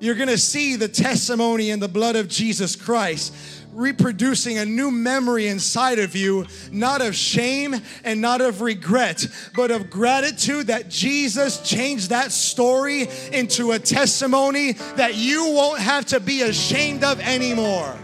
You're 0.00 0.14
gonna 0.14 0.38
see 0.38 0.76
the 0.76 0.88
testimony 0.88 1.70
in 1.70 1.80
the 1.80 1.88
blood 1.88 2.16
of 2.16 2.28
Jesus 2.28 2.76
Christ 2.76 3.32
reproducing 3.74 4.58
a 4.58 4.64
new 4.64 4.90
memory 4.90 5.48
inside 5.48 5.98
of 5.98 6.14
you, 6.14 6.46
not 6.70 7.02
of 7.02 7.14
shame 7.14 7.74
and 8.04 8.20
not 8.20 8.40
of 8.40 8.60
regret, 8.60 9.26
but 9.54 9.70
of 9.70 9.90
gratitude 9.90 10.68
that 10.68 10.88
Jesus 10.88 11.60
changed 11.68 12.10
that 12.10 12.32
story 12.32 13.08
into 13.32 13.72
a 13.72 13.78
testimony 13.78 14.72
that 14.96 15.16
you 15.16 15.50
won't 15.50 15.80
have 15.80 16.06
to 16.06 16.20
be 16.20 16.42
ashamed 16.42 17.04
of 17.04 17.20
anymore. 17.20 17.96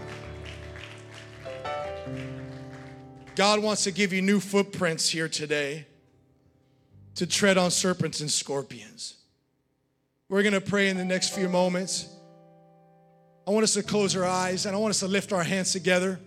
God 3.35 3.61
wants 3.61 3.85
to 3.85 3.91
give 3.91 4.11
you 4.11 4.21
new 4.21 4.39
footprints 4.39 5.07
here 5.07 5.29
today 5.29 5.85
to 7.15 7.25
tread 7.27 7.57
on 7.57 7.71
serpents 7.71 8.21
and 8.21 8.31
scorpions. 8.31 9.15
We're 10.29 10.43
going 10.43 10.53
to 10.53 10.61
pray 10.61 10.89
in 10.89 10.97
the 10.97 11.05
next 11.05 11.35
few 11.35 11.49
moments. 11.49 12.07
I 13.45 13.51
want 13.51 13.63
us 13.63 13.73
to 13.73 13.83
close 13.83 14.15
our 14.15 14.23
eyes 14.23 14.65
and 14.65 14.75
I 14.75 14.79
want 14.79 14.91
us 14.91 14.99
to 14.99 15.07
lift 15.07 15.33
our 15.33 15.43
hands 15.43 15.73
together. 15.73 16.19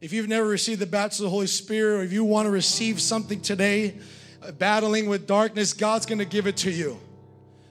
If 0.00 0.12
you've 0.12 0.28
never 0.28 0.46
received 0.46 0.80
the 0.80 0.86
baptism 0.86 1.24
of 1.24 1.30
the 1.30 1.34
Holy 1.34 1.46
Spirit, 1.46 2.00
or 2.00 2.02
if 2.04 2.12
you 2.12 2.24
want 2.24 2.46
to 2.46 2.50
receive 2.50 3.00
something 3.00 3.40
today, 3.40 3.96
uh, 4.42 4.52
battling 4.52 5.08
with 5.08 5.26
darkness, 5.26 5.72
God's 5.72 6.04
going 6.04 6.18
to 6.18 6.26
give 6.26 6.46
it 6.46 6.58
to 6.58 6.70
you. 6.70 7.00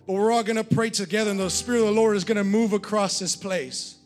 But 0.07 0.13
we're 0.13 0.32
all 0.32 0.43
going 0.43 0.57
to 0.57 0.63
pray 0.63 0.89
together, 0.89 1.30
and 1.32 1.39
the 1.39 1.49
Spirit 1.49 1.82
of 1.82 1.86
the 1.86 1.91
Lord 1.91 2.17
is 2.17 2.24
going 2.24 2.38
to 2.38 2.43
move 2.43 2.74
across 2.74 3.19
this 3.19 3.36
place. 3.36 3.97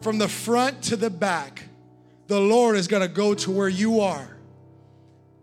From 0.00 0.18
the 0.18 0.28
front 0.28 0.82
to 0.84 0.96
the 0.96 1.08
back, 1.08 1.62
the 2.26 2.40
Lord 2.40 2.76
is 2.76 2.88
going 2.88 3.02
to 3.02 3.08
go 3.08 3.32
to 3.34 3.50
where 3.50 3.68
you 3.68 4.00
are. 4.00 4.31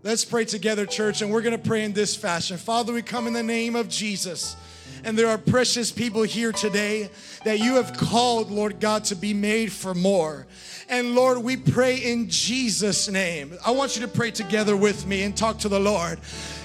Let's 0.02 0.24
pray 0.24 0.45
together, 0.45 0.86
church, 0.86 1.22
and 1.22 1.30
we're 1.30 1.41
going 1.41 1.62
to 1.62 1.68
pray 1.68 1.84
in 1.84 1.91
this 1.91 2.16
fashion. 2.16 2.56
Father, 2.56 2.93
we 2.93 3.02
come 3.02 3.28
in 3.28 3.34
the 3.34 3.43
name 3.43 3.76
of 3.76 3.89
Jesus. 3.89 4.56
And 5.04 5.20
there 5.20 5.28
are 5.28 5.38
precious 5.38 5.91
people 5.91 6.24
here 6.24 6.54
today 6.54 7.10
that 7.43 7.60
you 7.60 7.76
have 7.76 7.97
called, 7.97 8.50
Lord 8.50 8.80
God, 8.80 9.04
to 9.06 9.16
be 9.16 9.34
made 9.34 9.74
for 9.74 9.93
more. 9.93 10.47
And 10.88 11.16
Lord, 11.16 11.39
we 11.39 11.58
pray 11.58 11.97
in 11.97 12.30
Jesus' 12.30 13.10
name. 13.10 13.58
I 13.66 13.72
want 13.72 13.97
you 13.97 14.02
to 14.04 14.08
pray 14.08 14.32
together 14.32 14.78
with 14.78 15.06
me 15.06 15.24
and 15.24 15.36
talk 15.36 15.60
to 15.60 15.70
the 15.70 15.82
Lord. 15.82 16.20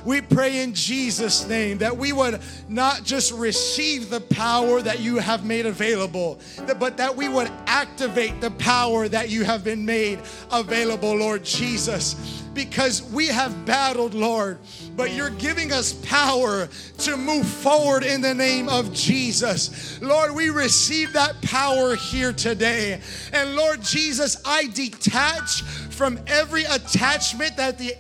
We 0.05 0.21
pray 0.21 0.63
in 0.63 0.75
Jesus' 0.75 1.47
name 1.49 1.79
that 1.79 1.97
we 1.97 2.13
would 2.13 2.41
not 2.69 3.05
just 3.05 3.33
receive 3.33 4.11
the 4.11 4.21
power 4.21 4.83
that 4.83 5.01
you 5.01 5.17
have 5.17 5.45
made 5.45 5.67
available, 5.67 6.39
but 6.79 6.97
that 6.99 7.17
we 7.17 7.29
would 7.29 7.51
activate 7.67 8.41
the 8.41 8.51
power 8.53 9.09
that 9.09 9.31
you 9.31 9.45
have 9.45 9.65
been 9.65 9.85
made 9.85 10.21
available, 10.51 11.17
Lord 11.17 11.45
Jesus. 11.45 12.43
Because 12.53 13.03
we 13.03 13.27
have 13.27 13.67
battled, 13.67 14.15
Lord 14.15 14.59
but 14.97 15.13
you're 15.13 15.31
giving 15.31 15.73
us 15.73 15.93
power 15.93 16.69
to 16.99 17.17
move 17.17 17.47
forward 17.47 18.05
in 18.05 18.21
the 18.21 18.35
name 18.35 18.69
of 18.69 18.93
Jesus. 18.93 20.01
Lord, 20.01 20.35
we 20.35 20.51
receive 20.51 21.13
that 21.15 21.41
power 21.43 21.97
here 21.97 22.33
today. 22.33 23.01
And 23.33 23.57
Lord 23.57 23.83
Jesus, 23.83 24.41
I 24.45 24.67
detach 24.69 25.63
from 25.63 26.19
every 26.27 26.65
attachment 26.65 27.57
that 27.57 27.79
the 27.79 27.95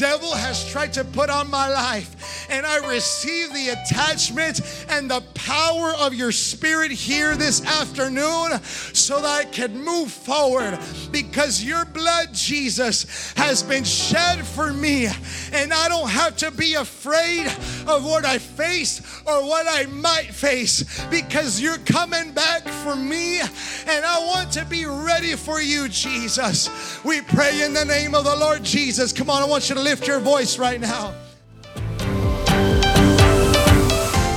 devil 0.00 0.34
has 0.34 0.66
tried 0.66 0.94
to 0.94 1.04
put 1.04 1.28
on 1.28 1.50
my 1.50 1.68
life. 1.68 2.48
And 2.48 2.64
I 2.64 2.88
receive 2.88 3.52
the 3.52 3.68
attachment 3.68 4.62
and 4.88 5.10
the 5.10 5.20
power 5.34 5.92
of 6.00 6.14
your 6.14 6.32
spirit 6.32 6.90
here 6.90 7.36
this 7.36 7.64
afternoon 7.64 8.62
so 8.64 9.20
that 9.20 9.40
I 9.40 9.44
can 9.44 9.84
move 9.84 10.10
forward 10.10 10.78
because 11.12 11.62
your 11.62 11.84
blood, 11.84 12.32
Jesus, 12.32 13.34
has 13.36 13.62
been 13.62 13.84
shed 13.84 14.46
for 14.46 14.72
me. 14.72 15.08
And 15.52 15.72
I 15.72 15.88
don't 15.88 16.08
have 16.08 16.34
to 16.38 16.50
be 16.50 16.74
afraid 16.74 17.46
of 17.86 18.02
what 18.02 18.24
I 18.24 18.38
face 18.38 19.00
or 19.26 19.46
what 19.46 19.66
I 19.68 19.84
might 19.86 20.32
face 20.34 21.04
because 21.10 21.60
you're 21.60 21.78
coming 21.78 22.32
back 22.32 22.66
for 22.66 22.96
me. 22.96 23.40
And 23.40 24.04
I 24.04 24.18
want 24.24 24.50
to 24.52 24.64
be 24.64 24.86
ready 24.86 25.36
for 25.36 25.60
you, 25.60 25.88
Jesus. 25.88 26.70
We 27.04 27.20
pray 27.20 27.62
in 27.62 27.74
the 27.74 27.84
name 27.84 28.14
of 28.14 28.24
the 28.24 28.36
Lord 28.36 28.64
Jesus. 28.64 29.12
Come 29.12 29.28
on, 29.28 29.42
I 29.42 29.46
want 29.46 29.68
you 29.68 29.74
to 29.74 29.80
lift 29.90 30.06
your 30.06 30.20
voice 30.20 30.56
right 30.56 30.80
now. 30.80 31.12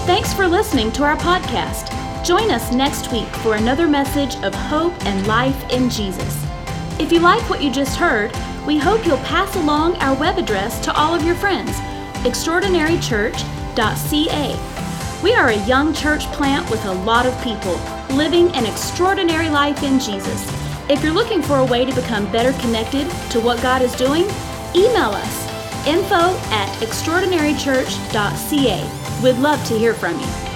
Thanks 0.07 0.33
for 0.33 0.47
listening 0.47 0.91
to 0.93 1.03
our 1.03 1.15
podcast. 1.15 1.93
Join 2.25 2.49
us 2.49 2.73
next 2.73 3.11
week 3.11 3.27
for 3.43 3.53
another 3.53 3.87
message 3.87 4.35
of 4.37 4.55
hope 4.55 4.93
and 5.05 5.27
life 5.27 5.71
in 5.71 5.91
Jesus. 5.91 6.43
If 6.99 7.11
you 7.11 7.19
like 7.19 7.47
what 7.51 7.61
you 7.61 7.71
just 7.71 7.97
heard, 7.97 8.31
we 8.65 8.79
hope 8.79 9.05
you'll 9.05 9.17
pass 9.17 9.55
along 9.55 9.97
our 9.97 10.19
web 10.19 10.39
address 10.39 10.79
to 10.85 10.95
all 10.95 11.13
of 11.13 11.23
your 11.23 11.35
friends 11.35 11.69
extraordinarychurch.ca. 12.23 15.21
We 15.21 15.35
are 15.35 15.49
a 15.49 15.67
young 15.67 15.93
church 15.93 16.25
plant 16.31 16.67
with 16.71 16.83
a 16.85 16.93
lot 16.93 17.27
of 17.27 17.43
people 17.43 17.79
living 18.15 18.47
an 18.55 18.65
extraordinary 18.65 19.49
life 19.49 19.83
in 19.83 19.99
Jesus. 19.99 20.49
If 20.89 21.03
you're 21.03 21.13
looking 21.13 21.43
for 21.43 21.57
a 21.57 21.65
way 21.65 21.85
to 21.85 21.93
become 21.93 22.31
better 22.31 22.53
connected 22.59 23.07
to 23.31 23.39
what 23.39 23.61
God 23.61 23.83
is 23.83 23.93
doing, 23.95 24.23
email 24.75 25.11
us 25.11 25.42
info 25.87 26.35
at 26.51 26.67
extraordinarychurch.ca. 26.81 29.21
We'd 29.23 29.37
love 29.37 29.63
to 29.67 29.77
hear 29.77 29.93
from 29.93 30.19
you. 30.19 30.52